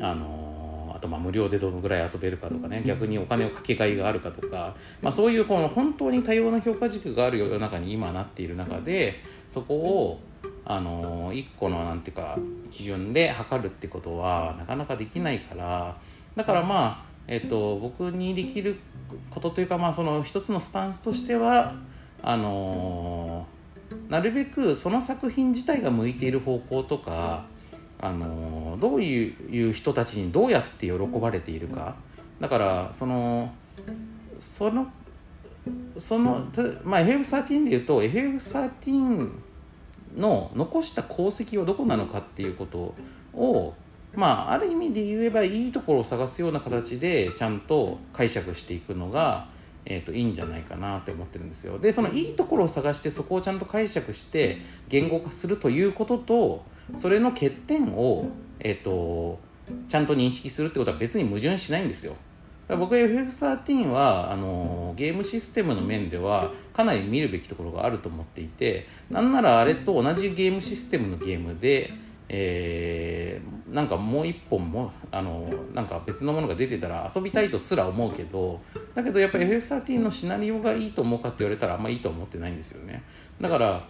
[0.00, 0.69] あのー、
[1.00, 9.14] あとまあ無料でどのぐらい遊べるかとかね逆にお金をかけがいがあるかとか、まあ、そういう本当に多様な評価軸がある世の中に今なっている中で
[9.48, 10.20] そこを
[10.66, 12.38] あの1個のなんていうか
[12.70, 15.96] 基準で測るってことはなかなかできないから
[16.36, 18.76] だからまあえっと、僕にできる
[19.30, 21.74] ことというか、まあ、その一つのスタンスとしては
[22.22, 23.46] あの
[24.08, 27.46] なるべくその作品自体が向いている方向とか、
[28.02, 31.96] あのどういう人たちにどうやって喜ばれているか。
[32.40, 33.52] だからその
[34.38, 34.86] その
[35.98, 36.46] その、
[36.82, 39.30] まあ、FF13 でいうと FF13
[40.16, 42.94] の残した功績はどこなのかっていうこと
[43.34, 43.74] を
[44.14, 49.48] まあある意味で言えばいいところを探すような形でちゃんと解釈していくのが、
[49.84, 51.78] えーと、いいんじゃないかなって思ってるんですよ。
[51.78, 54.58] でそのいいところを探してそこをちゃんと解釈して
[54.88, 56.64] 言語化するということと
[56.96, 59.38] それの欠点を、えーと
[59.88, 62.16] ちゃんと認識するってことは別に矛盾しないんですよ。
[62.68, 71.90] 僕 FF13 はあのゲームシステムの面ではかなり見るべきところがあると思っていてなんならあれと同じゲームシステムのゲームで、
[72.28, 78.60] えー、なんかもう一本もあのなんか別のものが出てたら遊びたいとすら思うけど
[78.94, 83.02] だけどやっぱ FF13 のシナリオがいいと思うかって言われたらあんまいいと思ってないんですよね。
[83.40, 83.84] だから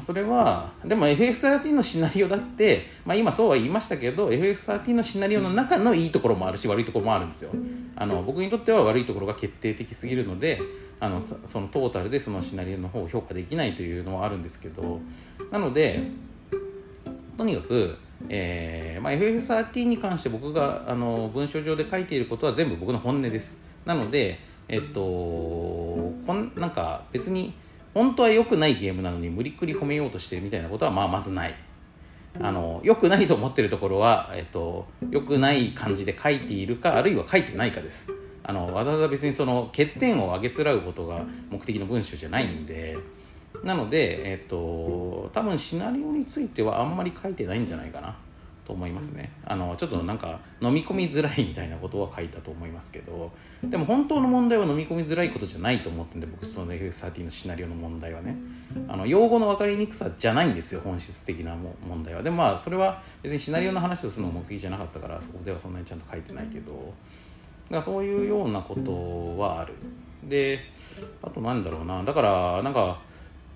[0.00, 7.50] それはでも FF13 のシナリオだって、まあ、今そうは言いましたけど FF13 のシナリオの中のいいところもあるし悪いところもあるんですよ。
[7.94, 10.60] あの僕にとっては悪いところが決定的すぎるので
[10.98, 15.00] あのそのトータルでそのシナリオの方を評価できないというのはあるんですけど
[15.52, 16.02] なので
[17.36, 17.96] とにかく、
[18.28, 23.58] えーまあ、FF13 に関して僕があの文章上で書いていることは全部僕の本音です。
[23.84, 27.54] なのでえっとこんなんか別に
[27.94, 31.54] 本当は良くないゲームなのに無理くり褒めようとしてるみたいなことはまあまずない。
[32.40, 38.12] あの良くないと思ってるところは、えっと、良くない感じで書いているかあるいは書いてないかです。
[38.42, 42.98] あのわざわざ別にその欠点を挙げつらうことが目的の文章じゃないんで。
[43.62, 48.16] なので、えっと、多分シナリオについてはあんまり書いてないんじゃないかな。
[48.66, 49.30] と思いますね。
[49.44, 53.30] あのちょっとなんか飲み込みづらいみたいなことは書いたと思いますけど
[53.62, 58.36] でも本当の問題は飲み込みづらいことじゃないと思ってんで僕その FF13 のシナリオの問題はね。
[58.88, 61.54] あの用語の分かりにくさじゃないんですよ本質的な
[61.86, 62.22] 問題は。
[62.22, 66.72] でもまあそれは別にシナリオの話をするのが目的じゃなかったからそこではそんなにちゃんと書いてないけど。
[67.64, 69.74] だからそういうようなことはある。
[70.24, 70.60] で
[71.22, 72.02] あとなんだろうな。
[72.02, 73.00] だからなんか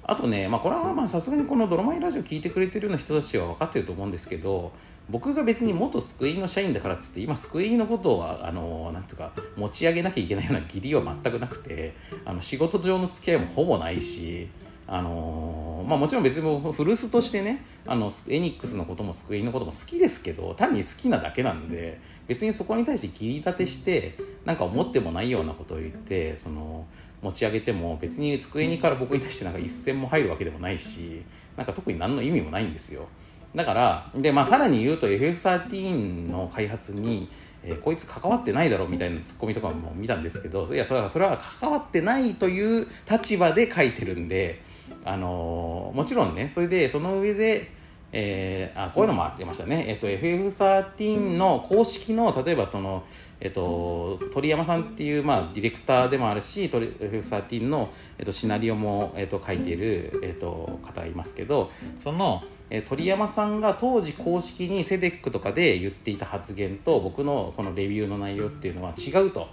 [0.09, 4.73] あとね、まあ、これはまあさすがにこの「ドロマイラジオ」聞いてくれてるような人たちは分かってると思うんですけど
[5.11, 11.95] 僕が別に元救いの社員だからっつって今救いのことはあのなんつうか持ち上げなきゃいけないような義理は全くなくて
[12.25, 14.49] あの仕事上の付き合いもほぼないし
[14.87, 26.87] あの、まあ、もちろん別に古巣としてねあのエニックスのこともスクエニのことも好きですけど単に好きなだけなんで別にそこに対して切り立てしてなんか思ってもないようなことを言ってその
[27.23, 31.23] 持ち上げても別に机にから僕に対してなんか一銭も入るわけでもないし
[31.57, 33.09] なんか特に何の意味もないんですよ。
[33.55, 37.29] だからで、まあ、さらに言うと FF13 の開発に、
[37.63, 44.63] えー、こいつ関わってないだろうみたいなツッコミとかも見たんですけどいやそれはそれは関わってないという立場で書いてるんで、
[45.05, 47.79] あのー、もちろんねそれでその上で
[48.13, 53.05] えー、あこういうのもありましたね、えっと、FF13 の公式の例えばその、
[53.41, 69.49] えっと、鳥山さんっていう、まあ、ディレクターでもあるし FF13 の、えっと、シナリオも、えっと、書いている、えっと、方がいますけどその、え鳥山さんが当時公式にセデックとかで言っていた発言と僕のこのレビューの内容っていうのは違うと。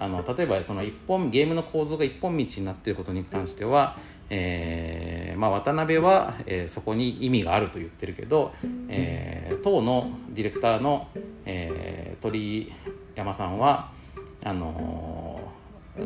[0.00, 3.96] あの例えばその一本ゲームの構造が一本道になっていることに関しては
[4.30, 8.52] えーまあ、渡辺は、えー、そこに意味があると言ってるけど、
[8.88, 11.08] えー、当のディレクターの、
[11.46, 12.72] えー、鳥
[13.14, 13.90] 山さんは
[14.44, 15.40] あの、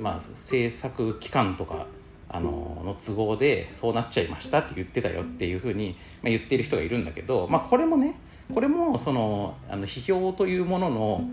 [0.01, 1.87] まあ、制作期間とか、
[2.33, 8.19] あの、の都合でそうなっちゃいましたって言ってたよっていうふうに、まあ、言ってる人がいるんだけど、まあ、これもね
[8.53, 11.25] これもそのあの批評というものの、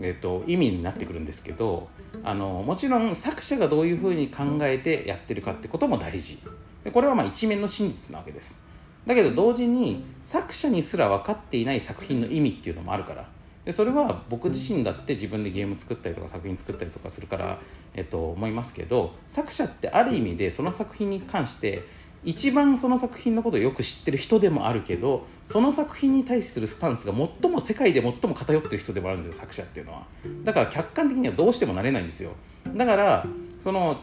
[0.00, 1.88] えーと、意味になってくるんですけど
[2.24, 6.38] あのもちろん作者がどういうふうに考えてやってるかってことも大事。
[6.84, 8.64] でこれはまあ一面の真実なわけです。
[9.06, 13.26] だけど同時に作者にすら分かっていない作品の意味っていうのもあるから
[13.68, 17.58] でそれは僕自身だって自分でゲーム作ったりとか作品作ったりとかするから、
[17.92, 21.82] えっと、思いますけど作者ってある意味でその作品に関して
[22.24, 30.06] 一番その作品のことをよく知ってる人でもあるけどその作品に対するスタンスが最も世界で最も偏ってる人でもあるんですよ作者っていうのは。
[30.44, 32.32] だから客観的にはどうしてもなれないんですよ。
[32.74, 33.26] だから
[33.60, 34.00] その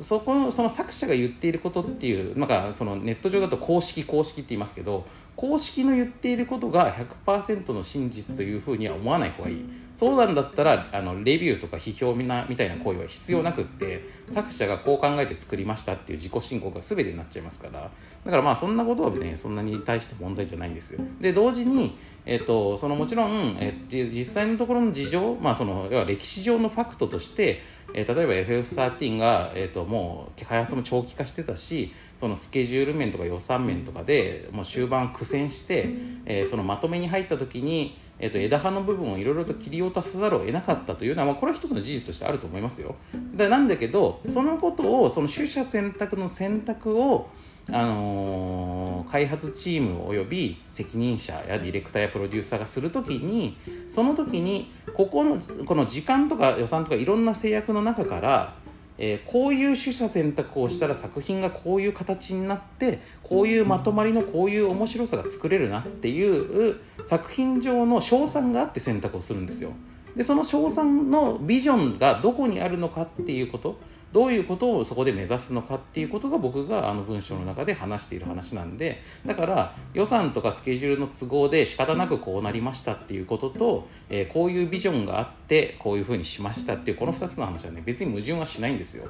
[0.00, 5.04] そこのその作者が言っていることっていうなんかそのネット上だと公式公式って言いますけど
[5.40, 9.64] 公式の言っていることが100%の真実というふうには思わない方がいい。
[9.96, 17.90] そうなんだったらあのレビューとか批評みなみたいな行為は必要なくって作者がこう考えて作りましたっていう自己申告が全てになっちゃいますから。
[18.22, 21.02] だからまあそんなことはねそんなに対して問題じゃないんですよ。
[21.22, 27.62] で同時に、えっと、そのもちろん、え実際のところの事情、まあ、その要は歴史上のファクトとして
[27.94, 35.88] えー、例えば FF13 が、えーと、もう開発も長期化してたしそのスケジュール面とか予算面とかでもう終盤苦戦して、
[36.26, 42.94] えー、そのまとめに入った時に、えーと、枝葉の部分をいろいろと切り落とさざるを得なかったというのは、まあ、これは一つの事実としてあると思いますよ。
[43.34, 47.30] でなんだけどそのことをその取捨選択の選択を
[47.72, 53.56] あのー、開発チームおよび責任者やディレクターやプロデューサーがするときに
[53.88, 58.54] その時にここのこの時間とか予算とかいろんな制約の中から、
[59.02, 69.72] えー、こういう取捨選択をしたら作品がこういう形になってこういうまとまりのこういう面白さが作れるなっていう作品上の賞賛があって選択をするんですよ。
[70.14, 73.78] でその賞賛のビジョンがどこにあるのかっていうこと
[74.12, 89.08] どういうことをそこで目指すのかっていうことが僕があの文章の中で話している話なんでだから予算とかスケジュールの都合で仕方なくこうなりましたっていうことと、えー、こういうビジョンがあってこういうふうにしましたっていうこの2つの話はね別に矛盾はしないんですよ。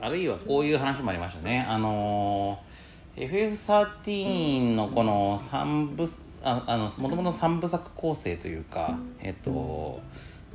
[0.00, 1.66] あるいはこういう話もありましたね。
[1.68, 2.67] あのー
[3.18, 6.04] FF13 のこの3部
[6.42, 10.00] ああのもともとの3部作構成というかえっと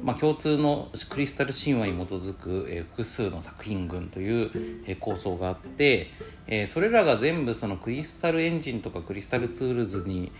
[0.01, 4.51] まあ、共通のクリスタル神話に基づく、えー、複数の作品群という、
[4.87, 6.07] えー、構想があって、
[6.47, 10.31] えー、それらが全部そのクリスタルエンジンとかクリスタルツールズに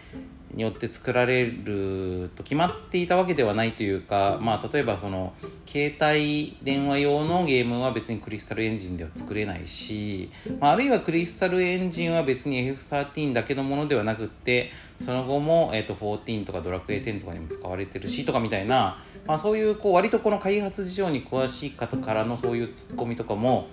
[0.54, 5.34] によって作られると決まっていたわけではないというか、まあ、例えばこの
[5.66, 23.70] 携帯電話用のゲームは別にクリスタルエンジンでは作れないし、まあ、あるいはクリスタルエンジンは別に FF13 だけのものではなくってその後も、えー、と14とかドラクエ10とかにも使われてるしとかみたいな、まあ、そういうこう割とこの開発事情に詳しい方からのそういうツッコミとかも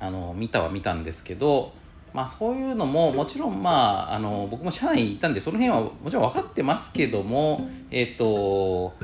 [0.00, 1.72] あの見たは見たんですけど
[2.12, 8.94] まあ、そういうのももちろん、まあ、あの僕も社内にいたんでその辺はもちろん分かってますけどもえっ、ー、と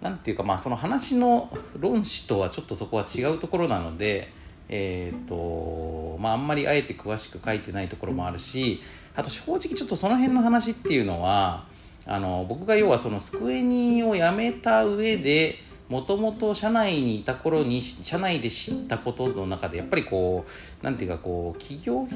[0.00, 4.30] なんていうか、まあ、その話の論旨とはちょっとそこは違うところなので、
[4.68, 8.82] えーとまあ、あんまりあえて詳しく書いてないところもあるし
[9.16, 11.66] あと正直ちょっとその辺の話っていうのは
[12.06, 15.56] あの僕が要はそのスクエニを辞めた上で
[15.88, 20.44] もともと社内にいた頃に社内で知ったことの中でやっぱりこ
[20.82, 22.06] うなんていうかこう企業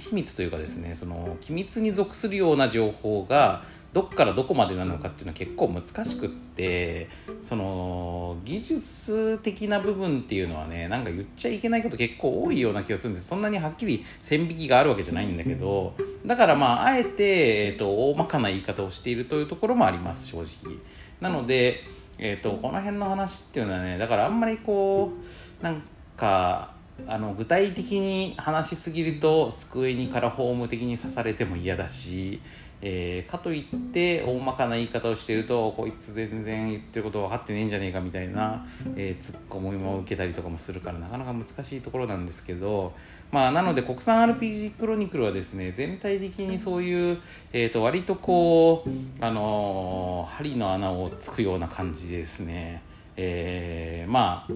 [0.00, 7.08] 秘密というかですねその機密に属するような情報がどっからどこまでなのかっていうのは結構難しくって
[7.40, 13.26] その技術的な部分っていうのはねなんか言っちゃいけないこと結構多いような気がするんです。
[13.26, 15.94] そんなにはっきり線引きがあるわけじゃないんだけど
[16.24, 20.76] だからまああえて、えーと、大まかな言い方をしているというところもあります正直。
[21.20, 21.82] なので、
[22.18, 25.12] えーと、この辺の話っていうのはねだからあんまりこ
[25.60, 25.82] うなん
[26.16, 26.74] か
[27.06, 32.40] あの具体的に話しすぎると机にからホーム的に刺されても嫌だし
[32.82, 42.94] えー、かといって大まかな言い方をしてるとこいつ全然言ってること分かってねえんじゃねえかみたいな、えー、ツッコミも受けたりとかもするからなかなか難しいところなんですけど
[43.30, 47.18] まあなので国産 RPG クロニクルはですね全体的にそういう、
[47.52, 48.90] えー、と割とこう
[49.24, 52.82] あのー、針の穴をつくような感じでですね、
[53.16, 54.52] えー、まあ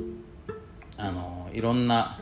[0.96, 2.18] あのいろんな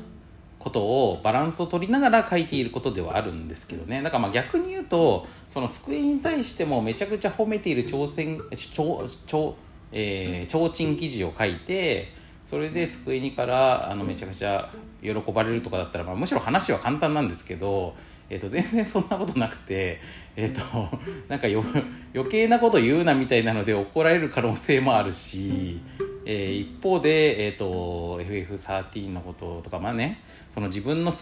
[0.62, 4.02] ことをバランスを取りながら書いていることではあるんですけどね。
[4.02, 8.40] だからまあ逆に言うとその救いに対してもめちゃくちゃ褒めている挑戦
[8.74, 9.56] 超超
[9.92, 12.12] えー、提灯記事を書いて
[12.44, 14.70] それで救いにからあのめちゃくちゃ
[15.02, 17.94] 喜ばれるとかだったら、まあ、むしろ話は簡単なんですけど、
[18.28, 20.00] えー、と全然そんなことなくて、
[20.34, 20.98] えーと、
[21.28, 25.80] なんか余計なこと言うなみたいなので怒られる可能性もあるし、
[26.24, 31.18] えー、一方で、えーと、FF13 のこととかまあねその自分の好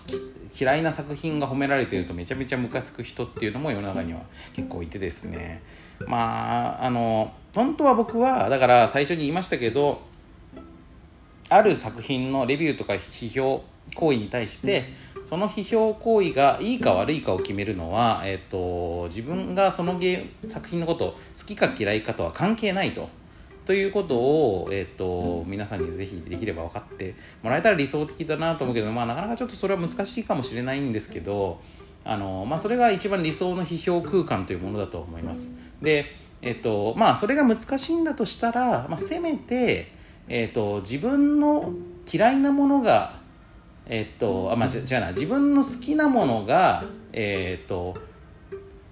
[0.53, 4.21] き嫌いな作品が褒められてるとめちゃめちゃムカつく人っていうのも世の中には
[4.53, 5.63] 結構いてですね
[6.07, 10.01] まああの本当は僕はだから最初に言いましたけど
[11.49, 14.85] ある作品のレビューとか批評行為に対して
[15.25, 23.09] その批評行為がいいか悪いかを決めるのは、えーと、自分がそのゲ作品のこと好きか嫌いかとは関係ないと。
[23.71, 31.61] ということを、えーと、皆さんにぜひできれば分かってもらえたら理想的だなと思うけど、まあ、なかなかちょっとそれは難しいかもしれないんですけど
[32.03, 35.57] あの、まあ、それが一番理想の批評空間というものだと思います。
[35.81, 36.07] で、
[36.43, 39.93] えっ、ー、とまあ、それが難しいんだとしたら、まあ、せめて、
[40.27, 41.73] えーと、自分の
[42.13, 43.21] 嫌いなものが
[43.87, 47.95] えっ、ー、とあまあ違うな自分の好きなものがえっ、ー、と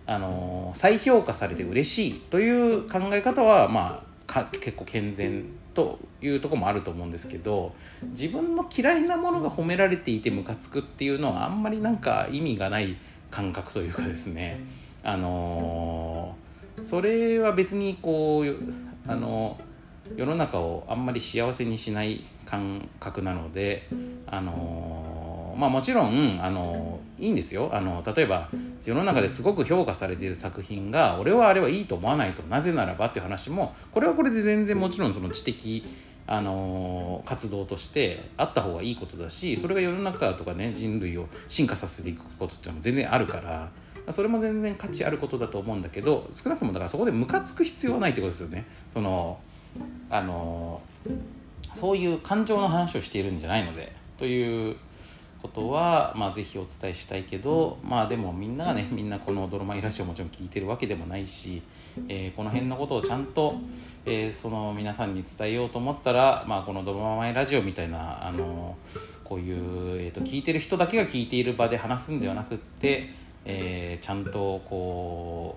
[0.07, 7.75] あの再評価されて嬉しいという考え方はまあか結構健全というとこもあると思うんですけど
[8.11, 12.97] 自分の嫌いなものが褒められていてムカつくっていうのはあんまりなんか意味がない
[13.31, 14.61] 感覚というかですね。
[15.03, 19.57] あのー、それは別にこうあの
[20.15, 23.89] 世の中をあんまり幸せにしない感覚なので
[24.27, 25.08] あのー、
[25.59, 27.69] まあもちろんあの、いいんですよ。
[27.73, 28.49] あの例えば
[28.85, 35.85] 世の中ですごく評価されている作品が俺はあれはいいと思わないとなぜならばっていう話もこれはこれで全然もちろんその知的
[36.29, 43.71] あの活動としてあった方がいいことだしそれが世の中とかね人類を進化させていくことっていうのも全然あるから
[44.13, 48.65] それも全然価値あることだと思うんだけど少なくともだからそこでムカつく必要はないってことですよね。
[48.89, 49.39] その
[50.09, 50.81] あの
[51.75, 54.77] そういう感情の話をしているんじゃないのでという
[55.43, 61.63] ことは、まあ、ぜひお伝えしたいけど、まあでもみんながねみんなこの「ドロマイラジオ」もちろん聞いてるわけでもないし、
[62.09, 63.55] えー、この辺のことをちゃんと、
[64.05, 68.77] えー、その皆さんに伝えようと思ったら、まあ、この「ドロマイラジオ」みたいなあの
[69.25, 73.11] こういう、えーと、聞いてる人だけが聞いている場で話すんではなくって、
[73.45, 75.57] えー、ちゃんとこ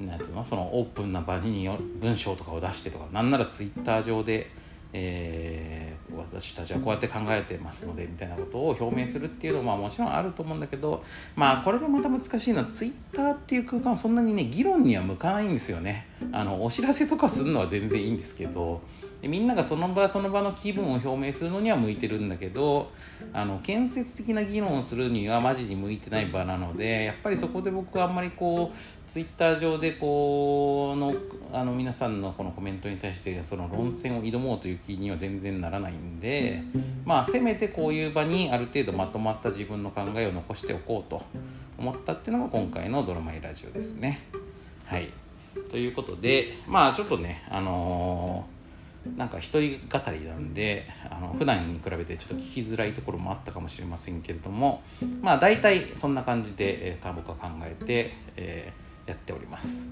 [0.00, 1.68] うなんつうのそのオープンな場に
[2.00, 4.50] 文章とかを出してとかなんならツイッター上で
[4.96, 11.02] えー、私たちはこうやって考えてますのでみたいなことを表明するっていうのはもちろんあると思うんだけど
[11.34, 16.06] まあこれでまた難しいのはツイッターっていう空間はそんなにね議論には向かないんですよね。
[16.30, 18.80] あのお知らせとかするのは全然いいんですけど
[19.24, 22.92] でみんながその場その場の気分を表明するのには向いてるんだけど
[23.32, 31.14] あの建設的な議論をするにはマジに向いてない場なのでやっぱりそこで僕はあんまりこうツイッター上でこの
[31.58, 36.62] あの皆さんのこのコメントに対してその論戦を挑もうという気には全然ならないんで
[37.06, 41.22] まあせめてこういう場にある程度まとまった自分の考えを残しておこうと
[41.78, 44.20] 思ったっていうのが今回の「ドラマイラジオ」ですね。
[44.84, 45.08] はい
[45.70, 48.53] ということでまあちょっとねあのー、
[49.16, 54.82] なんか一人語りなんであの普段に比べてちょっと聞きづらいところもあったかもしれませんけれども
[55.20, 59.86] まあ大体そんな感じで、えー、僕は考えて、えーやっております。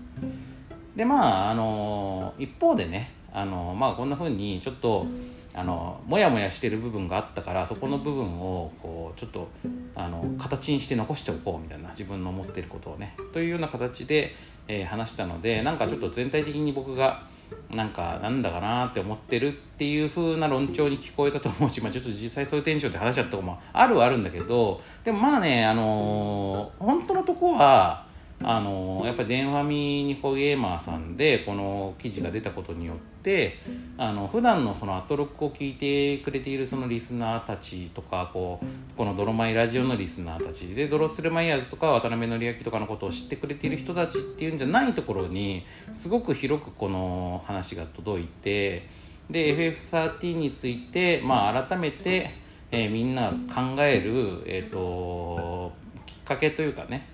[0.96, 5.06] でまああの一方でねあのまあこんな風にちょっと
[5.54, 9.48] あのモヤモヤしてる部分があったからそこの部分をこうちょっと
[9.94, 14.34] あの形にして残しておこうみたいな自分の思ってることをねというような形で、
[14.68, 17.26] えー、話したのでなんかちょっと全体的に僕が
[17.70, 28.06] なんかなんだかなって思ってるっていう風な論調に聞こえたと思うし、まあ、ちょっと実際そういうテンションで話しちゃったこともあるはあるんだけどでもまあねあのー、本当のとこは
[28.44, 33.58] あのやっぱり電話ミニコゲーマーさんでこの記事が出たことによって
[33.98, 48.88] あの普段のそのアトロックを聞いてくれているそのリスナーたちとかこうこの「ドロマイラジオ」のリスナーたちでドロッセルマイヤーズとか渡辺則明とかのことを知ってくれている人たちっていうんじゃないところにすごく広くこの話が届いて
[49.30, 52.30] で FF13 について、まあ、改めて、
[52.70, 55.72] えー、みんな考える、えーと
[56.06, 57.11] きっかけというかね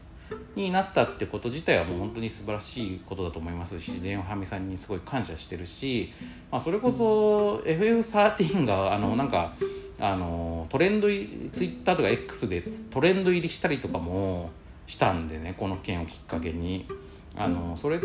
[0.54, 6.12] になったってこと自体はもう本当に素晴らしいことだと思いますし電話はみさんにすごい感謝してるし、
[6.50, 9.54] まあ、それこそ FF13 があのなんか
[10.00, 11.18] あのトレンドツイ
[11.68, 14.50] ッターとか X でトレンド入りしたりとかも
[14.86, 16.86] したんでねこの件をきっかけに。
[17.38, 18.00] あのそれ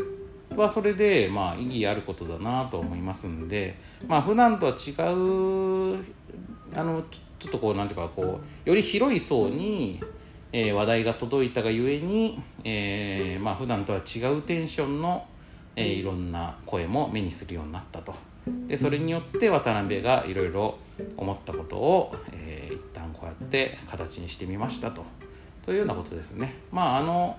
[0.55, 3.75] はそれでまあ意義あることだなと思いますんで
[4.07, 5.97] まあ普段とは違う
[6.75, 7.03] あの
[7.39, 9.99] ちょっとこうなんていうかこうより広い層に
[10.53, 15.25] えー、話題が届いたがゆえに、えーまあ普段とは違うテンションの、
[15.75, 18.13] えー、いろんな声も目にするようになったと。
[18.67, 20.77] でそれによって渡辺がいろいろ
[21.17, 25.03] 思ったことを、えー、一旦こうやって形にしてみましたと。
[25.65, 26.55] というようなことですね。
[26.71, 27.37] まああの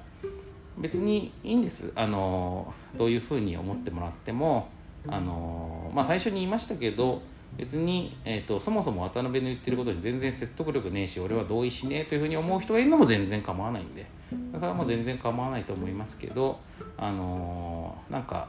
[0.77, 1.93] 別にいいんです。
[1.95, 4.69] あのどういうふうに思ってもらっても
[5.07, 7.23] あの、まあ、最初に言いましたけど
[7.57, 14.07] 別に、えーと、そもそも渡辺の言ってることに全然説得力ねえし俺は同意しねえというふうに思う人がいるのも全然構わないんで。
[14.55, 16.59] それはもう全然構わないと思いますけど
[16.97, 18.49] あのー、なんか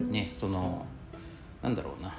[0.00, 0.86] ねその
[1.62, 2.14] なんだろうな。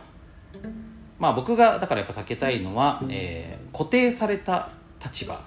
[1.20, 4.70] まあ僕がだからやっぱ避けたいのは、えー、固定された
[5.04, 5.42] 立場。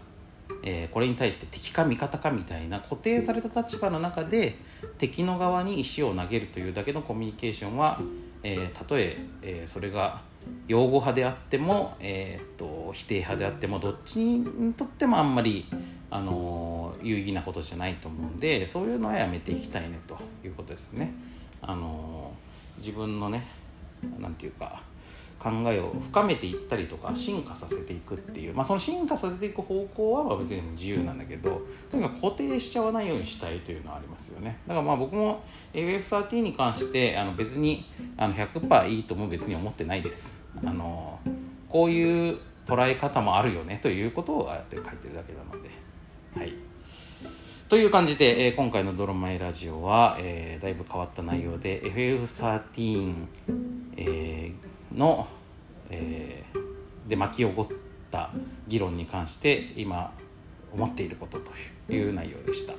[0.63, 4.57] えー、これに対して敵か味方かみたいな固定された立場の中で
[4.99, 8.01] 敵の側に石を投げるというだけのコミュニケーションは、
[8.49, 10.21] えー、たとええー、それが
[10.69, 15.67] 擁護派であっても、えーと、否定派であってもどっちにとってもあんまり、
[16.09, 21.13] あの有意義なことじゃないと思うんでそういうのはやめていきたいねということですね。
[21.61, 22.33] あの
[22.79, 23.45] 自分のね
[24.21, 24.83] なんていうか
[25.39, 34.59] 考えを深めていったりとか進化させていくっていう、まあ、その進化させていく方向はまあ別に自由なんだけどとにかく固定しちゃわないようにしたいというのはありますよね。
[34.67, 37.85] だからまあ僕も AF13 に関してあの別に
[38.17, 40.45] あの100%いいとも別に思ってないです。
[40.65, 41.21] あの
[41.69, 45.71] こういう捉え方もあるよねということをああやって書いてるだけなので。
[46.37, 46.55] はい。
[47.69, 53.15] という感じで、えー、今回の「ドロマイラジオは」えー、だいぶ変わった内容で FF13、
[53.97, 55.29] えー、の
[55.91, 57.77] えー、で巻き起こっ
[58.11, 58.31] た
[58.69, 60.13] 議論に関して今
[60.73, 62.75] 思っていることという内容でした。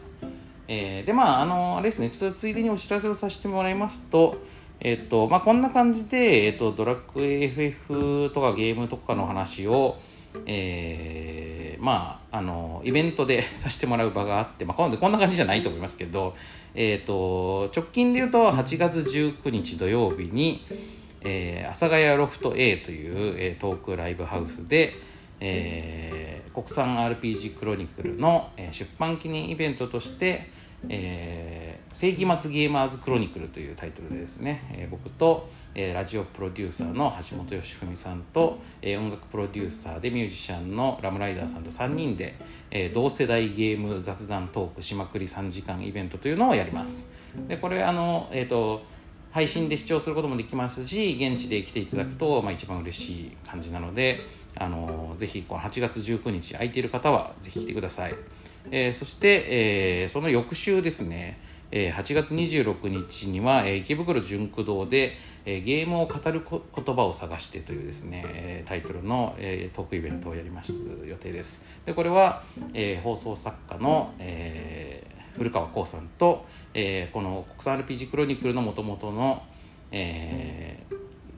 [0.68, 4.38] えー、でまああのあれですねちょっとついでにお知らせをさせてもらいますと,、
[4.82, 9.98] えーとまあ、こんな感じで、えーと、ドラッグ AFF とかゲームとかの話を、
[10.46, 16.36] えー、まああのイベントでさせてもらう場があって、まあ、今度こんな感じじゃないと思いますけど、
[16.76, 20.66] えーと、直近で言うと8月19日土曜日に、
[21.28, 24.94] えー、阿佐ヶ谷ロフト A という、えー、トークライブハウスで、
[25.42, 30.56] えー、国産 RPG クロニクルの、えー、出版記念イベントとして
[30.88, 42.36] 「えー、世紀末ゲーマーズクロニクル」というタイトルでですね、えー、僕と、えー、ラジオプロデューサーの橋本良文さんと、えー、音楽プロデューサーでミュージシャンのラムライダーさんと3人で、
[42.72, 47.14] えー、同世代ゲーム雑談トークしまくり3時間イベントというのをやります。
[47.50, 48.96] でこれあの、えーと
[49.38, 54.22] 配信で視聴することもできますし現地で来ていただくと、まあ、一番嬉しい感じなので
[54.56, 58.16] あのぜひこの8月19日空いている方はぜひ来てください、
[58.72, 59.46] えー、そして、
[60.02, 71.66] えー、その翌週ですねえ8月26日には、え池袋純駆動で、えゲームを語る言葉を探してというですね、タイトルの、えトークイベントをやります予定です。
[71.86, 72.42] でこれは、
[72.74, 79.44] え放送作家の、えー古川光さんと、えー、この国産 RPG クロニクルのもともとの、
[79.92, 80.96] えー、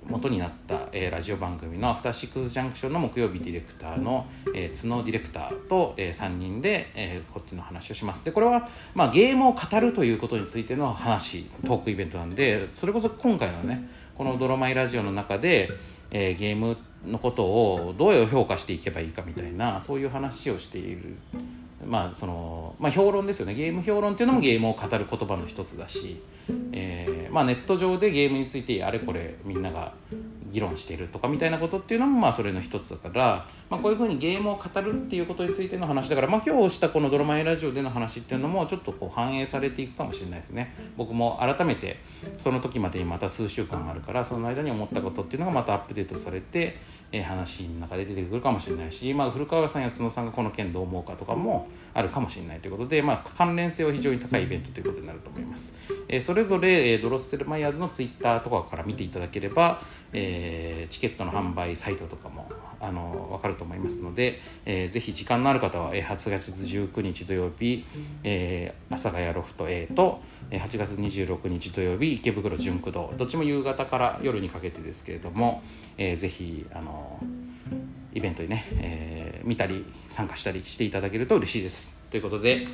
[0.09, 4.25] 元になった、えー、ラジオ番組の「アフターシックスジャンクション」の木曜日ディレクターの、
[4.55, 8.25] えー、角ディレクターと、えー、3人で、えー、こっちの話をします。
[8.25, 13.87] でこれは、まあ、ゲームを語るということについての話トークイベントなんでそれこそ今回のね
[14.17, 15.69] この「ドラマイラジオ」の中で、
[16.11, 21.15] えー、ゲームのことをどう評価していけばいいかみたいなそういう話をしている
[21.85, 23.53] まあそのまあ、評論ですよね。
[23.53, 26.21] ゲーム評論っていうのもゲームを語る言葉の一つだし、
[26.71, 29.93] えーまあ、ネット上でゲームについてあれこれみんなが
[30.51, 40.73] 議論してるとかみたいなことっていうのもまあそれの一つだから、まあ、こういうふうにゲームを語るっていうことについての話だから、まあ、今日したこの「ドラマイラジオ」での話っていうのもちょっとこう反映されていくかもしれないですね。
[40.97, 41.99] 僕も改めて
[42.39, 46.77] その時までにまた数週間あるからその間に思ったことっていうのがまたアップデートされて、
[47.11, 55.73] えー、話の中で出てくるかもしれないし、まあ、古川さんや角さんがこの件どう思うかとかもあるかもしれないということで、まあ、関連性は非常に高いイベントということになると思います、
[56.07, 59.81] えー、それぞれ、えー、ドロッセルマイヤーズのツイッターとかから見ていただければ、
[60.13, 62.49] えー、チケットの販売サイトとかも
[62.79, 67.85] あの分かると思いますので、えー、ぜひ時間のある方は8月19日土曜日、
[68.23, 75.61] えー、阿佐ヶ谷ロフト A と8月26日土曜日池袋純駆動どっちも夕方から夜にかけてですけれども、
[75.97, 77.19] えー、ぜひあの
[78.13, 81.99] イベントにね、えー、見たり参加したりしていただけると嬉しいです。
[82.09, 82.67] ということで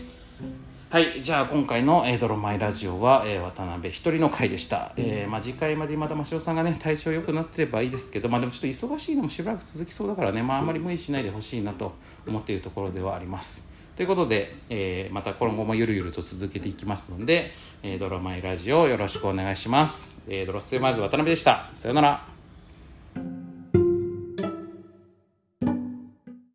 [0.88, 11.94] はいじゃあ今回の、えー、ドロマイラジオは、えー、渡辺一人の回でした、えーまあ、次回までまた真汐さんがね体調良くなってればいいですけどまあでもちょっと忙しいのもしばらく続きそうだからね、まあ、あんまり無理しないでほしいなと
[12.28, 13.74] 思っているところではあります。
[13.96, 21.72] ということで、えー、また今後もゆるゆると続けていきますので、えー、ドロマイラジオよろしくお願いします、えー、ドロッセマーズ渡辺でした。
[21.74, 22.35] さようなら